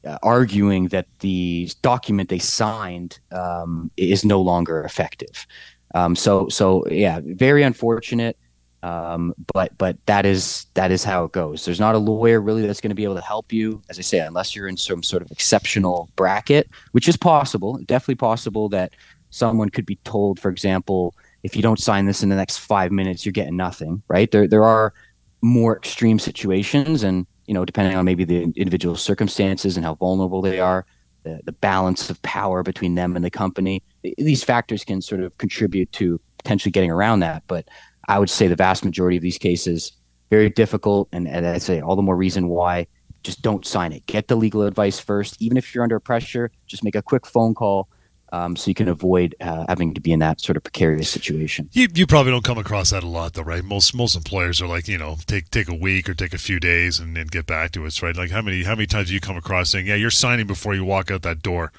uh, 0.07 0.19
arguing 0.23 0.89
that 0.89 1.07
the 1.21 1.71
document 1.81 2.29
they 2.29 2.39
signed 2.39 3.19
um, 3.33 3.91
is 3.97 4.27
no 4.27 4.43
longer 4.43 4.83
effective. 4.85 5.47
Um, 5.95 6.15
so, 6.15 6.49
so 6.51 6.87
yeah, 6.91 7.21
very 7.25 7.63
unfortunate. 7.63 8.37
Um, 8.87 9.35
but 9.53 9.77
but 9.79 9.97
that 10.07 10.25
is 10.25 10.67
that 10.75 10.93
is 10.93 11.03
how 11.03 11.25
it 11.25 11.33
goes. 11.33 11.65
There's 11.65 11.81
not 11.81 11.97
a 11.97 11.99
lawyer 11.99 12.41
really 12.41 12.65
that's 12.65 12.81
going 12.81 12.91
to 12.91 12.95
be 12.95 13.03
able 13.03 13.17
to 13.17 13.21
help 13.21 13.53
you, 13.53 13.83
as 13.89 13.99
I 13.99 14.03
say, 14.03 14.21
unless 14.21 14.55
you're 14.55 14.69
in 14.69 14.77
some 14.77 15.03
sort 15.03 15.23
of 15.23 15.31
exceptional 15.33 16.09
bracket, 16.15 16.71
which 16.93 17.09
is 17.09 17.17
possible, 17.17 17.81
definitely 17.87 18.15
possible 18.15 18.69
that 18.69 18.93
someone 19.31 19.71
could 19.71 19.87
be 19.87 19.97
told, 20.05 20.39
for 20.39 20.51
example, 20.51 21.17
if 21.43 21.57
you 21.57 21.63
don't 21.63 21.81
sign 21.81 22.07
this 22.07 22.23
in 22.23 22.29
the 22.29 22.37
next 22.37 22.59
five 22.59 22.93
minutes, 22.93 23.27
you're 23.27 23.33
getting 23.33 23.57
nothing. 23.57 24.05
Right? 24.07 24.31
There 24.31 24.47
there 24.47 24.63
are 24.63 24.95
more 25.43 25.77
extreme 25.77 26.21
situations, 26.21 27.03
and 27.03 27.27
you 27.47 27.55
know, 27.55 27.65
depending 27.65 27.97
on 27.97 28.05
maybe 28.05 28.23
the 28.23 28.53
individual 28.55 28.95
circumstances 28.95 29.77
and 29.77 29.85
how 29.85 29.97
vulnerable 29.97 30.43
they 30.43 30.61
are, 30.61 30.87
the, 31.25 31.41
the 31.45 31.53
balance 31.53 32.09
of 32.09 32.23
power 32.23 32.63
between 32.63 32.95
them 32.95 33.17
and 33.17 33.25
the 33.25 33.31
company, 33.31 33.83
these 34.17 34.45
factors 34.45 34.85
can 34.85 35.03
sort 35.03 35.23
of 35.23 35.37
contribute 35.39 35.91
to 35.91 36.21
potentially 36.39 36.71
getting 36.71 36.93
around 36.93 37.19
that. 37.19 37.43
But 37.49 37.67
I 38.09 38.19
would 38.19 38.31
say 38.31 38.47
the 38.47 38.57
vast 38.57 38.85
majority 38.85 39.17
of 39.17 39.23
these 39.23 39.39
cases 39.39 39.93
very 40.31 40.51
difficult, 40.51 41.09
and, 41.13 41.29
and 41.29 41.47
I'd 41.47 41.63
say 41.63 41.81
all 41.81 41.97
the 41.97 42.03
more 42.03 42.17
reason 42.17 42.49
why 42.49 42.87
just 43.23 43.43
don't 43.43 43.67
sign 43.67 43.93
it. 43.93 44.07
Get 44.07 44.29
the 44.29 44.37
legal 44.37 44.63
advice 44.63 44.99
first, 44.99 45.41
even 45.43 45.57
if 45.57 45.75
you're 45.75 45.83
under 45.83 45.99
pressure. 45.99 46.51
Just 46.67 46.85
make 46.85 46.95
a 46.95 47.03
quick 47.03 47.27
phone 47.27 47.55
call. 47.55 47.89
Um, 48.33 48.57
so 48.57 48.69
you 48.69 48.75
can 48.75 48.89
avoid 48.89 49.37
uh, 49.41 49.65
having 49.69 49.95
to 49.95 50.01
be 50.01 50.13
in 50.13 50.19
that 50.19 50.41
sort 50.41 50.57
of 50.57 50.65
precarious 50.65 51.09
situation. 51.09 51.69
You, 51.73 51.87
you 51.95 52.07
probably 52.07 52.33
don't 52.33 52.45
come 52.45 52.59
across 52.59 52.91
that 52.91 53.05
a 53.05 53.09
lot, 53.09 53.35
though, 53.35 53.43
right? 53.43 53.65
Most 53.65 53.95
most 53.95 54.17
employers 54.17 54.61
are 54.61 54.67
like, 54.67 54.89
you 54.89 54.99
know, 54.99 55.17
take 55.27 55.51
take 55.51 55.69
a 55.69 55.75
week 55.75 56.09
or 56.09 56.15
take 56.15 56.35
a 56.35 56.39
few 56.39 56.59
days 56.59 56.99
and 56.99 57.17
then 57.17 57.29
get 57.29 57.47
back 57.47 57.71
to 57.73 57.87
us, 57.87 58.03
right? 58.03 58.17
Like 58.17 58.31
how 58.31 58.43
many 58.43 58.65
how 58.65 58.75
many 58.75 58.87
times 58.87 59.09
do 59.09 59.15
you 59.15 59.21
come 59.21 59.37
across 59.37 59.71
saying, 59.71 59.87
yeah, 59.87 59.95
you're 59.95 60.11
signing 60.11 60.47
before 60.47 60.75
you 60.75 60.85
walk 60.85 61.11
out 61.11 61.23
that 61.23 61.41
door? 61.41 61.73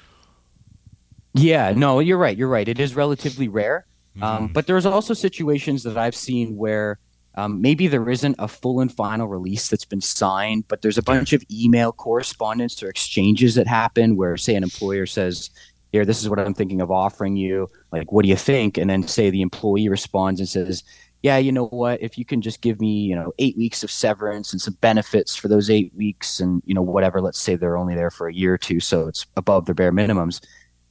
Yeah, 1.34 1.72
no, 1.76 2.00
you're 2.00 2.18
right. 2.18 2.36
You're 2.36 2.48
right. 2.48 2.66
It 2.66 2.80
is 2.80 2.96
relatively 2.96 3.48
rare. 3.48 3.86
Um, 4.22 4.48
but 4.48 4.66
there's 4.66 4.86
also 4.86 5.14
situations 5.14 5.82
that 5.84 5.96
I've 5.96 6.14
seen 6.14 6.56
where 6.56 6.98
um, 7.38 7.60
maybe 7.60 7.86
there 7.86 8.10
isn't 8.10 8.34
a 8.40 8.48
full 8.48 8.80
and 8.80 8.92
final 8.92 9.28
release 9.28 9.68
that's 9.68 9.84
been 9.84 10.00
signed, 10.00 10.66
but 10.66 10.82
there's 10.82 10.98
a 10.98 11.02
bunch 11.02 11.32
of 11.32 11.44
email 11.52 11.92
correspondence 11.92 12.82
or 12.82 12.88
exchanges 12.88 13.54
that 13.54 13.68
happen 13.68 14.16
where, 14.16 14.36
say, 14.36 14.56
an 14.56 14.64
employer 14.64 15.06
says, 15.06 15.50
Here, 15.92 16.04
this 16.04 16.20
is 16.20 16.28
what 16.28 16.40
I'm 16.40 16.52
thinking 16.52 16.80
of 16.80 16.90
offering 16.90 17.36
you. 17.36 17.68
Like, 17.92 18.10
what 18.10 18.24
do 18.24 18.28
you 18.28 18.36
think? 18.36 18.76
And 18.76 18.90
then, 18.90 19.06
say, 19.06 19.30
the 19.30 19.42
employee 19.42 19.88
responds 19.88 20.40
and 20.40 20.48
says, 20.48 20.82
Yeah, 21.22 21.36
you 21.36 21.52
know 21.52 21.68
what? 21.68 22.02
If 22.02 22.18
you 22.18 22.24
can 22.24 22.42
just 22.42 22.60
give 22.60 22.80
me, 22.80 23.02
you 23.02 23.14
know, 23.14 23.32
eight 23.38 23.56
weeks 23.56 23.84
of 23.84 23.90
severance 23.92 24.52
and 24.52 24.60
some 24.60 24.76
benefits 24.80 25.36
for 25.36 25.46
those 25.46 25.70
eight 25.70 25.94
weeks 25.94 26.40
and, 26.40 26.60
you 26.66 26.74
know, 26.74 26.82
whatever, 26.82 27.20
let's 27.20 27.38
say 27.38 27.54
they're 27.54 27.78
only 27.78 27.94
there 27.94 28.10
for 28.10 28.26
a 28.26 28.34
year 28.34 28.54
or 28.54 28.58
two, 28.58 28.80
so 28.80 29.06
it's 29.06 29.26
above 29.36 29.66
their 29.66 29.76
bare 29.76 29.92
minimums. 29.92 30.40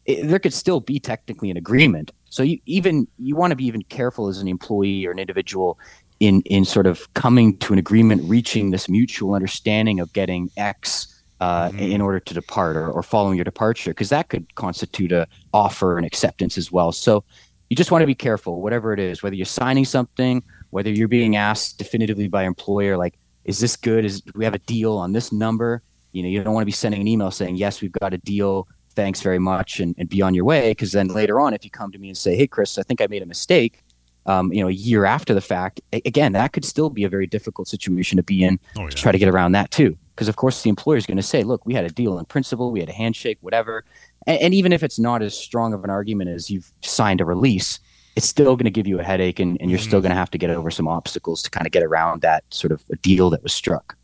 It, 0.07 0.27
there 0.27 0.39
could 0.39 0.53
still 0.53 0.79
be 0.79 0.99
technically 0.99 1.51
an 1.51 1.57
agreement. 1.57 2.11
So 2.29 2.43
you 2.43 2.59
even 2.65 3.07
you 3.19 3.35
want 3.35 3.51
to 3.51 3.55
be 3.55 3.65
even 3.65 3.83
careful 3.83 4.27
as 4.27 4.39
an 4.39 4.47
employee 4.47 5.05
or 5.05 5.11
an 5.11 5.19
individual 5.19 5.77
in 6.19 6.41
in 6.41 6.65
sort 6.65 6.87
of 6.87 7.13
coming 7.13 7.57
to 7.59 7.73
an 7.73 7.79
agreement, 7.79 8.23
reaching 8.25 8.71
this 8.71 8.89
mutual 8.89 9.35
understanding 9.35 9.99
of 9.99 10.11
getting 10.13 10.49
X 10.57 11.13
uh, 11.39 11.71
in 11.77 12.01
order 12.01 12.19
to 12.19 12.33
depart 12.33 12.75
or, 12.75 12.89
or 12.89 13.03
following 13.03 13.37
your 13.37 13.43
departure, 13.43 13.91
because 13.91 14.09
that 14.09 14.29
could 14.29 14.55
constitute 14.55 15.11
a 15.11 15.27
offer 15.53 15.97
and 15.97 16.05
acceptance 16.05 16.57
as 16.57 16.71
well. 16.71 16.91
So 16.91 17.23
you 17.69 17.75
just 17.75 17.91
want 17.91 18.01
to 18.01 18.07
be 18.07 18.15
careful, 18.15 18.61
whatever 18.61 18.93
it 18.93 18.99
is, 18.99 19.21
whether 19.21 19.35
you're 19.35 19.45
signing 19.45 19.85
something, 19.85 20.41
whether 20.71 20.89
you're 20.89 21.07
being 21.07 21.35
asked 21.35 21.77
definitively 21.77 22.27
by 22.27 22.43
employer, 22.43 22.97
like, 22.97 23.15
is 23.43 23.59
this 23.59 23.75
good? 23.75 24.03
Is 24.05 24.23
we 24.35 24.45
have 24.45 24.55
a 24.55 24.59
deal 24.59 24.93
on 24.97 25.13
this 25.13 25.31
number? 25.31 25.83
You 26.13 26.23
know, 26.23 26.29
you 26.29 26.43
don't 26.43 26.53
want 26.53 26.63
to 26.63 26.65
be 26.65 26.71
sending 26.71 27.01
an 27.01 27.07
email 27.07 27.29
saying, 27.29 27.57
yes, 27.57 27.81
we've 27.81 27.91
got 27.91 28.13
a 28.13 28.17
deal. 28.17 28.67
Thanks 28.97 29.21
very 29.21 29.37
much, 29.37 29.79
and, 29.79 29.93
and 29.99 30.09
be 30.09 30.23
on 30.23 30.33
your 30.33 30.43
way. 30.43 30.71
Because 30.71 30.91
then 30.91 31.07
later 31.07 31.39
on, 31.39 31.53
if 31.53 31.63
you 31.63 31.69
come 31.69 31.91
to 31.91 31.99
me 31.99 32.07
and 32.09 32.17
say, 32.17 32.35
hey, 32.35 32.47
Chris, 32.47 32.79
I 32.79 32.81
think 32.81 32.99
I 32.99 33.05
made 33.05 33.21
a 33.21 33.27
mistake, 33.27 33.83
um, 34.25 34.51
you 34.51 34.59
know, 34.59 34.67
a 34.69 34.71
year 34.71 35.05
after 35.05 35.35
the 35.35 35.39
fact, 35.39 35.79
again, 35.93 36.33
that 36.33 36.51
could 36.51 36.65
still 36.65 36.89
be 36.89 37.03
a 37.03 37.09
very 37.09 37.27
difficult 37.27 37.67
situation 37.67 38.17
to 38.17 38.23
be 38.23 38.43
in 38.43 38.59
Oh, 38.75 38.81
yeah. 38.81 38.89
to 38.89 38.95
try 38.95 39.11
to 39.11 39.19
get 39.19 39.29
around 39.29 39.51
that 39.51 39.69
too. 39.69 39.95
Because 40.15 40.27
of 40.27 40.35
course, 40.35 40.63
the 40.63 40.69
employer 40.71 40.97
is 40.97 41.05
going 41.05 41.17
to 41.17 41.23
say, 41.23 41.43
"Look, 41.43 41.63
we 41.63 41.75
had 41.75 41.85
a 41.85 41.89
deal 41.89 42.17
in 42.17 42.25
principle, 42.25 42.71
we 42.71 42.79
had 42.79 42.89
a 42.89 42.93
handshake, 43.03 43.37
whatever." 43.41 43.85
And, 44.25 44.41
and 44.41 44.53
even 44.55 44.73
if 44.73 44.81
it's 44.81 44.97
not 44.97 45.21
as 45.21 45.37
strong 45.37 45.73
of 45.75 45.83
an 45.83 45.91
argument 45.91 46.31
as 46.31 46.49
you've 46.49 46.71
signed 46.81 47.21
a 47.21 47.25
release, 47.25 47.79
it's 48.15 48.27
still 48.27 48.55
going 48.55 48.65
to 48.65 48.71
give 48.71 48.87
you 48.87 48.99
a 48.99 49.03
headache, 49.03 49.39
and, 49.39 49.61
and 49.61 49.69
you're 49.69 49.77
still 49.79 50.01
going 50.01 50.09
to 50.09 50.17
have 50.17 50.31
to 50.31 50.39
get 50.39 50.49
over 50.49 50.71
some 50.71 50.87
obstacles 50.87 51.43
to 51.43 51.51
kind 51.51 51.67
of 51.67 51.71
get 51.71 51.83
around 51.83 52.23
that 52.23 52.43
sort 52.49 52.71
of 52.71 52.83
a 52.91 52.95
deal 52.95 53.29
that 53.29 53.43
was 53.43 53.53
struck. 53.53 53.95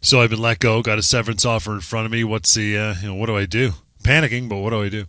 So 0.00 0.20
I've 0.20 0.30
been 0.30 0.38
let 0.40 0.60
go, 0.60 0.80
got 0.80 0.98
a 1.00 1.02
severance 1.02 1.44
offer 1.44 1.74
in 1.74 1.80
front 1.80 2.06
of 2.06 2.12
me. 2.12 2.22
What's 2.22 2.54
the, 2.54 2.78
uh, 2.78 2.94
you 3.02 3.08
know, 3.08 3.14
what 3.16 3.26
do 3.26 3.36
I 3.36 3.46
do? 3.46 3.72
Panicking, 4.06 4.48
but 4.48 4.58
what 4.58 4.70
do 4.70 4.82
I 4.82 4.88
do? 4.88 5.06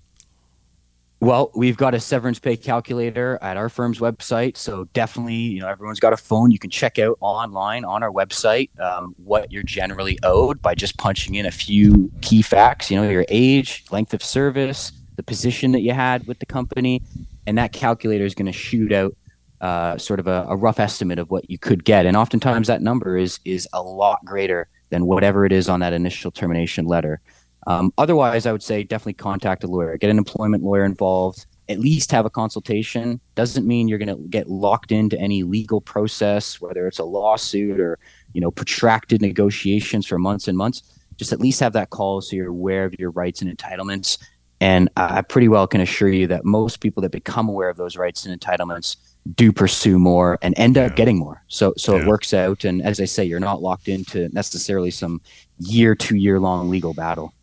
Well, 1.19 1.51
we've 1.53 1.77
got 1.77 1.93
a 1.93 1.99
severance 1.99 2.39
pay 2.39 2.57
calculator 2.57 3.37
at 3.43 3.55
our 3.55 3.69
firm's 3.69 3.99
website. 3.99 4.57
So 4.57 4.85
definitely, 4.93 5.35
you 5.35 5.61
know, 5.61 5.67
everyone's 5.67 5.99
got 5.99 6.13
a 6.13 6.17
phone. 6.17 6.49
You 6.49 6.57
can 6.57 6.71
check 6.71 6.97
out 6.97 7.15
online 7.19 7.85
on 7.85 8.01
our 8.01 8.11
website 8.11 8.69
um, 8.79 9.13
what 9.23 9.51
you're 9.51 9.61
generally 9.61 10.17
owed 10.23 10.63
by 10.63 10.73
just 10.73 10.97
punching 10.97 11.35
in 11.35 11.45
a 11.45 11.51
few 11.51 12.11
key 12.21 12.41
facts. 12.41 12.89
You 12.89 12.99
know, 12.99 13.07
your 13.07 13.25
age, 13.29 13.85
length 13.91 14.15
of 14.15 14.23
service, 14.23 14.91
the 15.15 15.21
position 15.21 15.73
that 15.73 15.81
you 15.81 15.93
had 15.93 16.25
with 16.25 16.39
the 16.39 16.47
company, 16.47 17.03
and 17.45 17.55
that 17.59 17.73
calculator 17.73 18.25
is 18.25 18.33
going 18.33 18.47
to 18.47 18.51
shoot 18.51 18.91
out 18.91 19.15
uh, 19.61 19.99
sort 19.99 20.19
of 20.19 20.25
a, 20.25 20.47
a 20.49 20.55
rough 20.55 20.79
estimate 20.79 21.19
of 21.19 21.29
what 21.29 21.47
you 21.51 21.59
could 21.59 21.83
get. 21.83 22.07
And 22.07 22.17
oftentimes, 22.17 22.67
that 22.67 22.81
number 22.81 23.15
is 23.15 23.39
is 23.45 23.67
a 23.73 23.81
lot 23.83 24.25
greater 24.25 24.67
than 24.89 25.05
whatever 25.05 25.45
it 25.45 25.51
is 25.51 25.69
on 25.69 25.81
that 25.81 25.93
initial 25.93 26.31
termination 26.31 26.85
letter. 26.85 27.21
Um, 27.67 27.93
otherwise, 27.97 28.45
I 28.45 28.53
would 28.53 28.63
say 28.63 28.83
definitely 28.83 29.13
contact 29.15 29.63
a 29.63 29.67
lawyer, 29.67 29.97
get 29.97 30.09
an 30.09 30.17
employment 30.17 30.63
lawyer 30.63 30.85
involved, 30.85 31.45
at 31.67 31.79
least 31.79 32.11
have 32.11 32.25
a 32.25 32.29
consultation. 32.29 33.19
Doesn't 33.35 33.67
mean 33.67 33.89
you're 33.89 33.99
going 33.99 34.07
to 34.07 34.23
get 34.29 34.49
locked 34.49 34.93
into 34.93 35.19
any 35.19 35.43
legal 35.43 35.81
process, 35.81 36.61
whether 36.61 36.87
it's 36.87 36.99
a 36.99 37.03
lawsuit 37.03 37.79
or 37.79 37.99
you 38.33 38.39
know 38.41 38.51
protracted 38.51 39.21
negotiations 39.21 40.05
for 40.07 40.17
months 40.17 40.47
and 40.47 40.57
months. 40.57 40.81
Just 41.17 41.33
at 41.33 41.39
least 41.41 41.59
have 41.59 41.73
that 41.73 41.89
call 41.89 42.21
so 42.21 42.35
you're 42.35 42.47
aware 42.47 42.85
of 42.85 42.93
your 42.97 43.11
rights 43.11 43.41
and 43.41 43.55
entitlements. 43.55 44.17
And 44.61 44.89
I 44.95 45.21
pretty 45.21 45.49
well 45.49 45.67
can 45.67 45.81
assure 45.81 46.09
you 46.09 46.25
that 46.27 46.45
most 46.45 46.79
people 46.79 47.01
that 47.03 47.11
become 47.11 47.47
aware 47.49 47.69
of 47.69 47.77
those 47.77 47.97
rights 47.97 48.25
and 48.25 48.39
entitlements 48.39 48.95
do 49.35 49.51
pursue 49.51 49.99
more 49.99 50.39
and 50.41 50.57
end 50.57 50.77
up 50.77 50.95
getting 50.95 51.17
more. 51.17 51.43
So 51.47 51.73
so 51.77 51.95
Yeah. 51.95 52.03
it 52.03 52.07
works 52.07 52.33
out. 52.33 52.63
And 52.63 52.81
as 52.81 53.01
I 53.01 53.05
say, 53.05 53.25
you're 53.25 53.39
not 53.41 53.61
locked 53.61 53.87
into 53.89 54.29
necessarily 54.29 54.89
some 54.89 55.21
year, 55.59 55.95
two 55.95 56.15
year 56.15 56.39
long 56.39 56.69
legal 56.69 56.93
battle. 56.93 57.33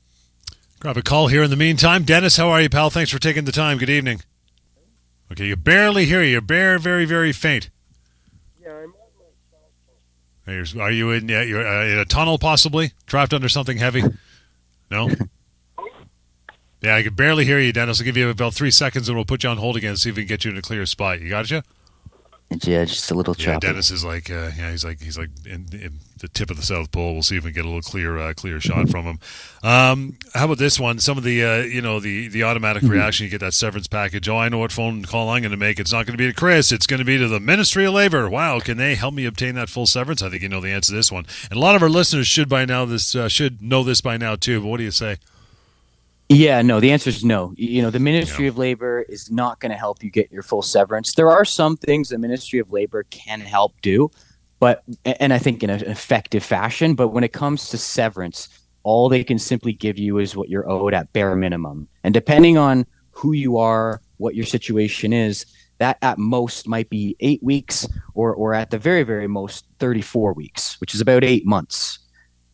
Grab 0.84 0.98
a 0.98 1.02
call 1.02 1.28
here 1.28 1.42
in 1.42 1.48
the 1.48 1.56
meantime. 1.56 2.02
Dennis, 2.02 2.36
how 2.36 2.50
are 2.50 2.60
you, 2.60 2.68
pal? 2.68 2.90
Thanks 2.90 3.10
for 3.10 3.18
taking 3.18 3.46
the 3.46 3.52
time. 3.52 3.78
Good 3.78 3.88
evening. 3.88 4.20
Okay, 5.32 5.46
you 5.46 5.56
barely 5.56 6.04
hear 6.04 6.22
you. 6.22 6.32
You're 6.32 6.40
very, 6.42 6.78
very, 6.78 7.06
very 7.06 7.32
faint. 7.32 7.70
Yeah, 8.62 8.84
I'm 10.46 10.80
Are 10.82 10.90
you 10.90 11.10
in, 11.10 11.26
yeah, 11.30 11.40
you're, 11.40 11.66
uh, 11.66 11.86
in 11.86 11.98
a 11.98 12.04
tunnel, 12.04 12.36
possibly? 12.36 12.92
Trapped 13.06 13.32
under 13.32 13.48
something 13.48 13.78
heavy? 13.78 14.02
No? 14.90 15.08
Yeah, 16.82 16.96
I 16.96 17.02
can 17.02 17.14
barely 17.14 17.46
hear 17.46 17.58
you, 17.58 17.72
Dennis. 17.72 17.98
I'll 17.98 18.04
give 18.04 18.18
you 18.18 18.28
about 18.28 18.52
three 18.52 18.70
seconds 18.70 19.08
and 19.08 19.16
we'll 19.16 19.24
put 19.24 19.42
you 19.42 19.48
on 19.48 19.56
hold 19.56 19.78
again 19.78 19.92
and 19.92 19.98
see 19.98 20.10
if 20.10 20.16
we 20.16 20.24
can 20.24 20.28
get 20.28 20.44
you 20.44 20.50
in 20.50 20.58
a 20.58 20.60
clear 20.60 20.84
spot. 20.84 21.18
You 21.22 21.30
got 21.30 21.50
you? 21.50 21.62
Yeah, 22.62 22.84
just 22.84 23.10
a 23.10 23.14
little 23.14 23.34
Yeah. 23.38 23.58
Dennis 23.58 23.90
is 23.90 24.04
like, 24.04 24.30
uh, 24.30 24.50
yeah, 24.56 24.70
he's 24.70 24.84
like, 24.84 25.00
he's 25.00 25.18
like 25.18 25.30
in, 25.44 25.66
in 25.72 25.98
the 26.18 26.28
tip 26.28 26.50
of 26.50 26.56
the 26.56 26.62
South 26.62 26.90
Pole. 26.92 27.12
We'll 27.14 27.22
see 27.22 27.36
if 27.36 27.44
we 27.44 27.50
can 27.50 27.62
get 27.62 27.64
a 27.64 27.68
little 27.68 27.82
clear, 27.82 28.18
uh, 28.18 28.32
clear 28.34 28.60
shot 28.60 28.88
from 28.88 29.04
him. 29.04 29.18
Um, 29.62 30.16
how 30.34 30.44
about 30.46 30.58
this 30.58 30.78
one? 30.78 30.98
Some 30.98 31.18
of 31.18 31.24
the, 31.24 31.44
uh, 31.44 31.56
you 31.62 31.82
know, 31.82 32.00
the 32.00 32.28
the 32.28 32.42
automatic 32.44 32.82
Mm-hmm. 32.82 32.92
reaction. 32.92 33.24
You 33.24 33.30
get 33.30 33.40
that 33.40 33.54
severance 33.54 33.86
package. 33.86 34.28
Oh, 34.28 34.36
I 34.36 34.48
know 34.48 34.58
what 34.58 34.72
phone 34.72 35.04
call 35.04 35.28
I'm 35.30 35.42
going 35.42 35.50
to 35.50 35.56
make. 35.56 35.78
It's 35.80 35.92
not 35.92 36.06
going 36.06 36.14
to 36.16 36.18
be 36.22 36.26
to 36.26 36.34
Chris. 36.34 36.70
It's 36.72 36.86
going 36.86 36.98
to 36.98 37.04
be 37.04 37.18
to 37.18 37.28
the 37.28 37.40
Ministry 37.40 37.84
of 37.86 37.94
Labor. 37.94 38.28
Wow, 38.28 38.60
can 38.60 38.76
they 38.76 38.94
help 38.94 39.14
me 39.14 39.24
obtain 39.26 39.54
that 39.56 39.68
full 39.68 39.86
severance? 39.86 40.22
I 40.22 40.28
think 40.30 40.42
you 40.42 40.48
know 40.48 40.60
the 40.60 40.70
answer 40.70 40.90
to 40.92 40.96
this 40.96 41.10
one. 41.12 41.26
And 41.50 41.56
a 41.56 41.60
lot 41.60 41.74
of 41.76 41.82
our 41.82 41.88
listeners 41.88 42.26
should 42.26 42.48
by 42.48 42.64
now 42.64 42.84
this 42.84 43.14
uh, 43.14 43.28
should 43.28 43.62
know 43.62 43.82
this 43.84 44.00
by 44.00 44.16
now 44.16 44.36
too. 44.36 44.60
But 44.60 44.66
what 44.68 44.76
do 44.78 44.84
you 44.84 44.90
say? 44.90 45.16
Yeah, 46.28 46.62
no, 46.62 46.80
the 46.80 46.90
answer 46.90 47.10
is 47.10 47.22
no. 47.22 47.52
You 47.56 47.82
know, 47.82 47.90
the 47.90 47.98
Ministry 47.98 48.46
of 48.46 48.56
Labor 48.56 49.02
is 49.02 49.30
not 49.30 49.60
going 49.60 49.70
to 49.72 49.76
help 49.78 50.02
you 50.02 50.10
get 50.10 50.32
your 50.32 50.42
full 50.42 50.62
severance. 50.62 51.14
There 51.14 51.30
are 51.30 51.44
some 51.44 51.76
things 51.76 52.08
the 52.08 52.18
Ministry 52.18 52.58
of 52.58 52.72
Labor 52.72 53.04
can 53.04 53.40
help 53.40 53.74
do, 53.82 54.10
but 54.58 54.82
and 55.04 55.34
I 55.34 55.38
think 55.38 55.62
in 55.62 55.68
an 55.68 55.82
effective 55.82 56.42
fashion, 56.42 56.94
but 56.94 57.08
when 57.08 57.24
it 57.24 57.34
comes 57.34 57.68
to 57.68 57.78
severance, 57.78 58.48
all 58.84 59.08
they 59.08 59.22
can 59.22 59.38
simply 59.38 59.74
give 59.74 59.98
you 59.98 60.18
is 60.18 60.34
what 60.34 60.48
you're 60.48 60.68
owed 60.68 60.94
at 60.94 61.12
bare 61.12 61.36
minimum. 61.36 61.88
And 62.04 62.14
depending 62.14 62.56
on 62.56 62.86
who 63.10 63.32
you 63.32 63.58
are, 63.58 64.00
what 64.16 64.34
your 64.34 64.46
situation 64.46 65.12
is, 65.12 65.44
that 65.78 65.98
at 66.02 66.18
most 66.18 66.66
might 66.66 66.88
be 66.88 67.16
8 67.20 67.42
weeks 67.42 67.86
or 68.14 68.34
or 68.34 68.54
at 68.54 68.70
the 68.70 68.78
very 68.78 69.02
very 69.02 69.26
most 69.26 69.66
34 69.78 70.32
weeks, 70.32 70.80
which 70.80 70.94
is 70.94 71.02
about 71.02 71.22
8 71.22 71.44
months. 71.44 71.98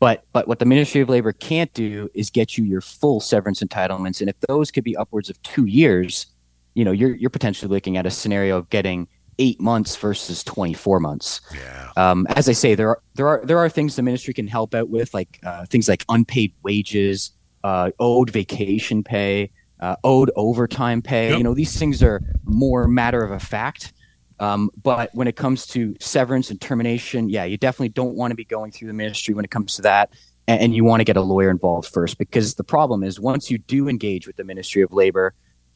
But 0.01 0.25
but 0.33 0.49
what 0.49 0.59
the 0.59 0.65
Ministry 0.65 1.03
of 1.03 1.09
Labor 1.09 1.33
can't 1.33 1.73
do 1.75 2.09
is 2.15 2.31
get 2.31 2.59
you 2.59 2.65
your 2.65 2.81
full 2.81 3.21
severance 3.21 3.63
entitlements, 3.63 4.21
and 4.21 4.31
if 4.31 4.41
those 4.49 4.71
could 4.71 4.83
be 4.83 4.97
upwards 4.97 5.31
of 5.31 5.41
two 5.43 5.67
years, 5.67 6.27
you 6.75 6.85
know 6.85 6.91
you're 6.93 7.15
you're 7.15 7.31
potentially 7.31 7.69
looking 7.69 7.97
at 7.99 8.07
a 8.07 8.11
scenario 8.11 8.57
of 8.57 8.69
getting 8.71 9.07
eight 9.39 9.61
months 9.61 9.97
versus 9.97 10.43
twenty 10.43 10.73
four 10.73 11.01
months. 11.01 11.43
Yeah. 11.55 11.93
Um, 11.97 12.27
as 12.31 12.49
I 12.49 12.53
say, 12.53 12.75
there 12.75 12.89
are 12.89 13.03
there 13.15 13.29
are 13.29 13.43
there 13.45 13.59
are 13.59 13.69
things 13.69 13.95
the 13.97 14.03
ministry 14.03 14.33
can 14.33 14.47
help 14.47 14.75
out 14.75 14.89
with, 14.89 15.13
like 15.13 15.39
uh, 15.45 15.67
things 15.67 15.87
like 15.87 16.05
unpaid 16.09 16.55
wages, 16.63 17.33
uh, 17.63 17.91
owed 17.99 18.31
vacation 18.31 19.05
pay, 19.05 19.51
uh, 19.81 19.97
owed 20.03 20.31
overtime 20.35 21.03
pay. 21.03 21.29
Yep. 21.29 21.39
You 21.39 21.45
know, 21.45 21.55
these 21.55 21.79
things 21.79 22.03
are 22.03 22.23
more 22.45 22.89
matter 22.89 23.23
of 23.23 23.33
a 23.33 23.41
fact. 23.41 23.93
Um, 24.40 24.70
but 24.83 25.11
when 25.12 25.29
it 25.29 25.37
comes 25.37 25.66
to 25.68 25.94
severance 26.00 26.50
and 26.50 26.59
termination, 26.61 27.29
yeah, 27.29 27.44
you 27.44 27.59
definitely 27.59 27.90
don't 27.90 28.14
want 28.14 28.31
to 28.31 28.35
be 28.35 28.46
going 28.46 28.72
through 28.72 28.88
the 28.88 28.94
ministry 28.94 29.35
when 29.35 29.44
it 29.44 29.50
comes 29.50 29.76
to 29.76 29.83
that. 29.83 30.14
And, 30.48 30.62
and 30.62 30.74
you 30.74 30.83
want 30.83 31.00
to 31.00 31.05
get 31.05 31.18
a 31.18 31.20
lawyer 31.20 31.50
involved 31.50 31.88
first 31.92 32.16
because 32.16 32.55
the 32.55 32.64
problem 32.64 33.05
is 33.05 33.20
once 33.20 33.50
you 33.50 33.59
do 33.59 33.87
engage 33.87 34.26
with 34.26 34.37
the 34.37 34.44
Ministry 34.44 34.81
of 34.81 34.92
Labor 34.92 35.35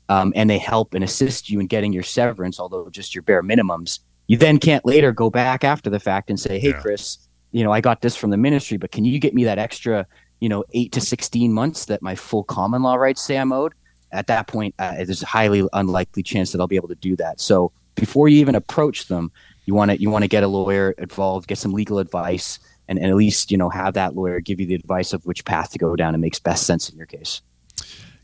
um, 0.08 0.32
and 0.34 0.48
they 0.48 0.58
help 0.58 0.94
and 0.94 1.04
assist 1.04 1.50
you 1.50 1.60
in 1.60 1.66
getting 1.66 1.92
your 1.92 2.02
severance, 2.02 2.58
although 2.58 2.88
just 2.88 3.14
your 3.14 3.22
bare 3.22 3.42
minimums, 3.42 4.00
you 4.28 4.38
then 4.38 4.58
can't 4.58 4.84
later 4.86 5.12
go 5.12 5.28
back 5.28 5.62
after 5.62 5.90
the 5.90 6.00
fact 6.00 6.30
and 6.30 6.40
say, 6.40 6.58
hey, 6.58 6.70
Yeah. 6.70 6.80
Chris, 6.80 7.18
you 7.52 7.62
know, 7.64 7.70
I 7.70 7.82
got 7.82 8.00
this 8.00 8.16
from 8.16 8.30
the 8.30 8.38
ministry, 8.38 8.78
but 8.78 8.90
can 8.90 9.04
you 9.04 9.18
get 9.18 9.34
me 9.34 9.44
that 9.44 9.58
extra, 9.58 10.06
you 10.40 10.48
know, 10.48 10.64
eight 10.72 10.92
to 10.92 11.02
16 11.02 11.52
months 11.52 11.84
that 11.84 12.00
my 12.00 12.14
full 12.14 12.44
common 12.44 12.82
law 12.82 12.94
rights 12.94 13.22
say 13.22 13.36
I'm 13.36 13.52
owed? 13.52 13.74
At 14.10 14.26
that 14.28 14.46
point, 14.46 14.74
uh, 14.78 14.94
there's 15.04 15.22
a 15.22 15.26
highly 15.26 15.68
unlikely 15.74 16.22
chance 16.22 16.52
that 16.52 16.60
I'll 16.60 16.66
be 16.66 16.76
able 16.76 16.88
to 16.88 16.94
do 16.94 17.14
that. 17.16 17.40
So 17.40 17.72
before 17.94 18.28
you 18.28 18.40
even 18.40 18.54
approach 18.54 19.06
them, 19.08 19.32
you 19.66 19.74
want 19.74 19.90
to 19.90 20.00
you 20.00 20.10
want 20.10 20.22
to 20.22 20.28
get 20.28 20.42
a 20.42 20.48
lawyer 20.48 20.92
involved, 20.98 21.46
get 21.46 21.58
some 21.58 21.72
legal 21.72 21.98
advice, 21.98 22.58
and, 22.88 22.98
and 22.98 23.08
at 23.08 23.16
least 23.16 23.50
you 23.50 23.56
know 23.56 23.70
have 23.70 23.94
that 23.94 24.14
lawyer 24.14 24.40
give 24.40 24.60
you 24.60 24.66
the 24.66 24.74
advice 24.74 25.12
of 25.12 25.24
which 25.26 25.44
path 25.44 25.70
to 25.72 25.78
go 25.78 25.96
down 25.96 26.14
and 26.14 26.20
makes 26.20 26.38
best 26.38 26.66
sense 26.66 26.88
in 26.88 26.96
your 26.96 27.06
case. 27.06 27.40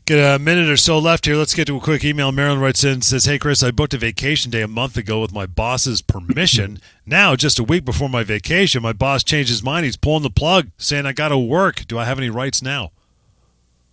Get 0.05 0.35
a 0.35 0.39
minute 0.39 0.67
or 0.67 0.77
so 0.77 0.97
left 0.97 1.25
here. 1.25 1.35
Let's 1.35 1.53
get 1.53 1.67
to 1.67 1.77
a 1.77 1.79
quick 1.79 2.03
email. 2.03 2.31
Marilyn 2.31 2.59
writes 2.59 2.83
in 2.83 3.01
says, 3.01 3.25
"Hey 3.25 3.37
Chris, 3.37 3.63
I 3.63 3.71
booked 3.71 3.93
a 3.93 3.97
vacation 3.97 4.51
day 4.51 4.61
a 4.61 4.67
month 4.67 4.97
ago 4.97 5.21
with 5.21 5.31
my 5.31 5.45
boss's 5.45 6.01
permission. 6.01 6.79
now, 7.05 7.35
just 7.35 7.59
a 7.59 7.63
week 7.63 7.85
before 7.85 8.09
my 8.09 8.23
vacation, 8.23 8.81
my 8.81 8.93
boss 8.93 9.23
changed 9.23 9.49
his 9.49 9.63
mind. 9.63 9.85
He's 9.85 9.97
pulling 9.97 10.23
the 10.23 10.29
plug, 10.29 10.69
saying 10.77 11.05
I 11.05 11.13
got 11.13 11.29
to 11.29 11.37
work. 11.37 11.85
Do 11.87 11.97
I 11.97 12.05
have 12.05 12.17
any 12.17 12.29
rights 12.29 12.61
now?" 12.61 12.91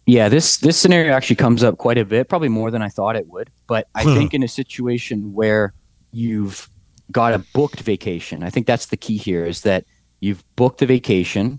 Yeah, 0.09 0.31
this 0.31 0.57
this 0.57 0.79
scenario 0.79 1.13
actually 1.13 1.37
comes 1.37 1.63
up 1.63 1.77
quite 1.77 1.99
a 1.99 2.05
bit, 2.07 2.31
probably 2.31 2.49
more 2.49 2.71
than 2.71 2.81
I 2.81 2.89
thought 2.89 3.15
it 3.15 3.29
would. 3.29 3.51
But 3.67 3.89
I 3.95 4.05
Huh. 4.05 4.15
think 4.15 4.33
in 4.33 4.43
a 4.43 4.49
situation 4.49 5.35
where 5.35 5.75
you've 6.13 6.71
got 7.13 7.35
a 7.35 7.45
booked 7.53 7.81
vacation, 7.83 8.43
I 8.43 8.49
think 8.49 8.67
that's 8.67 8.87
the 8.87 8.97
key 8.97 9.19
here 9.19 9.45
is 9.45 9.61
that 9.63 9.85
you've 10.21 10.43
booked 10.57 10.79
the 10.81 10.87
vacation, 10.87 11.59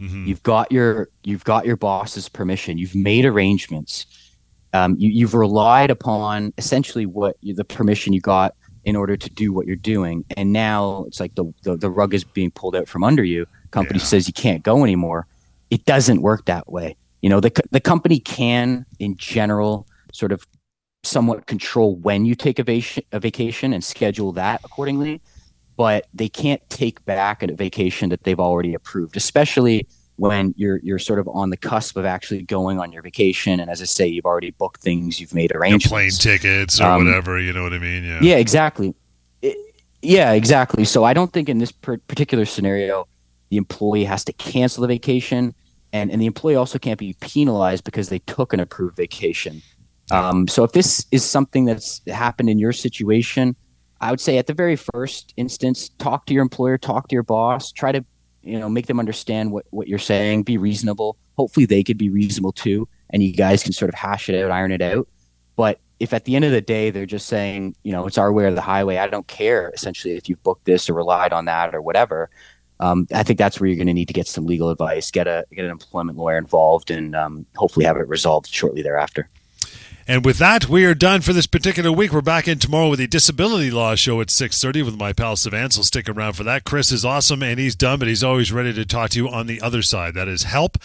Mhm. 0.00 0.26
you've 0.26 0.42
got 0.42 0.72
your 0.72 1.10
you've 1.22 1.44
got 1.44 1.66
your 1.66 1.76
boss's 1.76 2.30
permission, 2.30 2.78
you've 2.78 2.94
made 2.94 3.26
arrangements, 3.26 4.06
um, 4.72 4.96
you, 4.98 5.10
you've 5.10 5.34
relied 5.34 5.90
upon 5.90 6.54
essentially 6.56 7.04
what 7.04 7.36
you, 7.42 7.52
the 7.54 7.62
permission 7.64 8.14
you 8.14 8.22
got 8.22 8.54
in 8.86 8.96
order 8.96 9.18
to 9.18 9.28
do 9.28 9.52
what 9.52 9.66
you're 9.66 9.76
doing, 9.76 10.24
and 10.38 10.50
now 10.50 11.04
it's 11.08 11.20
like 11.20 11.34
the 11.34 11.44
the, 11.62 11.76
the 11.76 11.90
rug 11.90 12.14
is 12.14 12.24
being 12.24 12.50
pulled 12.52 12.74
out 12.74 12.88
from 12.88 13.04
under 13.04 13.22
you. 13.22 13.44
Company 13.70 13.98
Yeah. 14.00 14.06
says 14.06 14.26
you 14.26 14.32
can't 14.32 14.62
go 14.62 14.82
anymore. 14.82 15.26
It 15.68 15.84
doesn't 15.84 16.22
work 16.22 16.46
that 16.46 16.72
way. 16.72 16.96
You 17.22 17.30
know, 17.30 17.40
the 17.40 17.52
the 17.70 17.80
company 17.80 18.18
can, 18.18 18.84
in 18.98 19.16
general, 19.16 19.86
sort 20.12 20.32
of 20.32 20.46
somewhat 21.04 21.46
control 21.46 21.96
when 21.96 22.24
you 22.24 22.34
take 22.34 22.58
a, 22.58 22.62
vacation, 22.62 23.02
a 23.12 23.18
vacation 23.18 23.72
and 23.72 23.82
schedule 23.82 24.32
that 24.32 24.60
accordingly, 24.64 25.20
but 25.76 26.06
they 26.14 26.28
can't 26.28 26.60
take 26.68 27.04
back 27.04 27.42
a 27.42 27.52
vacation 27.54 28.10
that 28.10 28.22
they've 28.24 28.38
already 28.38 28.74
approved, 28.74 29.16
especially 29.16 29.86
when 30.16 30.54
you're 30.56 30.78
you're 30.82 30.98
sort 30.98 31.18
of 31.18 31.26
on 31.28 31.50
the 31.50 31.56
cusp 31.56 31.96
of 31.96 32.04
actually 32.04 32.42
going 32.42 32.78
on 32.78 32.92
your 32.92 33.02
vacation. 33.02 33.58
And 33.60 33.70
as 33.70 33.80
I 33.80 33.86
say, 33.86 34.06
you've 34.06 34.26
already 34.26 34.50
booked 34.50 34.80
things, 34.82 35.20
you've 35.20 35.34
made 35.34 35.52
arrangements. 35.54 35.88
plane 35.88 36.10
tickets 36.10 36.80
or 36.80 36.84
Um, 36.84 37.06
whatever. 37.06 37.40
You 37.40 37.52
know 37.52 37.62
what 37.62 37.72
I 37.72 37.78
mean? 37.78 38.04
Yeah. 38.04 38.18
Yeah, 38.20 38.36
exactly. 38.36 38.94
I- 39.42 39.56
yeah, 40.02 40.32
exactly. 40.32 40.84
So 40.84 41.04
I 41.04 41.14
don't 41.14 41.32
think 41.32 41.48
in 41.48 41.58
this 41.58 41.72
per- 41.72 41.98
particular 41.98 42.44
scenario, 42.44 43.06
the 43.50 43.56
employee 43.56 44.04
has 44.04 44.24
to 44.24 44.32
cancel 44.32 44.82
the 44.82 44.88
vacation, 44.88 45.54
and 45.92 46.10
and 46.10 46.20
the 46.20 46.26
employee 46.26 46.56
also 46.56 46.78
can't 46.78 46.98
be 46.98 47.14
penalized 47.20 47.84
because 47.84 48.08
they 48.08 48.18
took 48.20 48.52
an 48.52 48.60
approved 48.60 48.96
vacation. 48.96 49.62
Um, 50.10 50.48
so 50.48 50.64
if 50.64 50.72
this 50.72 51.06
is 51.10 51.24
something 51.24 51.64
that's 51.64 52.02
happened 52.08 52.50
in 52.50 52.58
your 52.58 52.72
situation, 52.72 53.56
I 54.00 54.10
would 54.10 54.20
say 54.20 54.36
at 54.36 54.46
the 54.46 54.54
very 54.54 54.76
first 54.76 55.32
instance, 55.36 55.90
talk 55.98 56.26
to 56.26 56.34
your 56.34 56.42
employer, 56.42 56.76
talk 56.76 57.08
to 57.08 57.14
your 57.14 57.22
boss, 57.22 57.72
try 57.72 57.92
to 57.92 58.04
you 58.42 58.58
know 58.58 58.68
make 58.68 58.86
them 58.86 58.98
understand 58.98 59.52
what 59.52 59.66
what 59.70 59.88
you're 59.88 59.98
saying, 59.98 60.42
be 60.42 60.58
reasonable. 60.58 61.16
Hopefully, 61.36 61.66
they 61.66 61.82
could 61.82 61.98
be 61.98 62.10
reasonable 62.10 62.52
too, 62.52 62.88
and 63.10 63.22
you 63.22 63.32
guys 63.32 63.62
can 63.62 63.72
sort 63.72 63.88
of 63.88 63.94
hash 63.94 64.28
it 64.28 64.42
out, 64.42 64.50
iron 64.50 64.72
it 64.72 64.82
out. 64.82 65.08
But 65.56 65.80
if 66.00 66.12
at 66.12 66.24
the 66.24 66.34
end 66.34 66.44
of 66.44 66.50
the 66.50 66.60
day 66.60 66.90
they're 66.90 67.06
just 67.06 67.26
saying, 67.26 67.76
you 67.84 67.92
know, 67.92 68.06
it's 68.06 68.18
our 68.18 68.32
way 68.32 68.44
or 68.44 68.50
the 68.50 68.60
highway, 68.60 68.96
I 68.96 69.06
don't 69.06 69.28
care 69.28 69.70
essentially 69.72 70.16
if 70.16 70.28
you've 70.28 70.42
booked 70.42 70.64
this 70.64 70.90
or 70.90 70.94
relied 70.94 71.32
on 71.32 71.44
that 71.44 71.76
or 71.76 71.80
whatever. 71.80 72.28
Um, 72.82 73.06
I 73.14 73.22
think 73.22 73.38
that's 73.38 73.60
where 73.60 73.68
you're 73.68 73.76
going 73.76 73.86
to 73.86 73.94
need 73.94 74.08
to 74.08 74.12
get 74.12 74.26
some 74.26 74.44
legal 74.44 74.68
advice, 74.68 75.12
get 75.12 75.28
a 75.28 75.46
get 75.52 75.64
an 75.64 75.70
employment 75.70 76.18
lawyer 76.18 76.36
involved, 76.36 76.90
and 76.90 77.14
um, 77.14 77.46
hopefully 77.54 77.86
have 77.86 77.96
it 77.96 78.08
resolved 78.08 78.48
shortly 78.48 78.82
thereafter. 78.82 79.28
And 80.08 80.24
with 80.24 80.38
that, 80.38 80.68
we 80.68 80.84
are 80.84 80.94
done 80.94 81.20
for 81.20 81.32
this 81.32 81.46
particular 81.46 81.92
week. 81.92 82.12
We're 82.12 82.22
back 82.22 82.48
in 82.48 82.58
tomorrow 82.58 82.90
with 82.90 82.98
a 82.98 83.06
disability 83.06 83.70
law 83.70 83.94
show 83.94 84.20
at 84.20 84.26
6.30 84.26 84.84
with 84.84 84.96
my 84.96 85.12
pal 85.12 85.36
Savan, 85.36 85.70
so 85.70 85.82
stick 85.82 86.08
around 86.08 86.32
for 86.32 86.42
that. 86.42 86.64
Chris 86.64 86.90
is 86.90 87.04
awesome, 87.04 87.40
and 87.40 87.60
he's 87.60 87.76
done, 87.76 88.00
but 88.00 88.08
he's 88.08 88.24
always 88.24 88.50
ready 88.50 88.72
to 88.72 88.84
talk 88.84 89.10
to 89.10 89.18
you 89.18 89.28
on 89.28 89.46
the 89.46 89.60
other 89.60 89.80
side. 89.80 90.14
That 90.14 90.26
is 90.26 90.42
help 90.42 90.76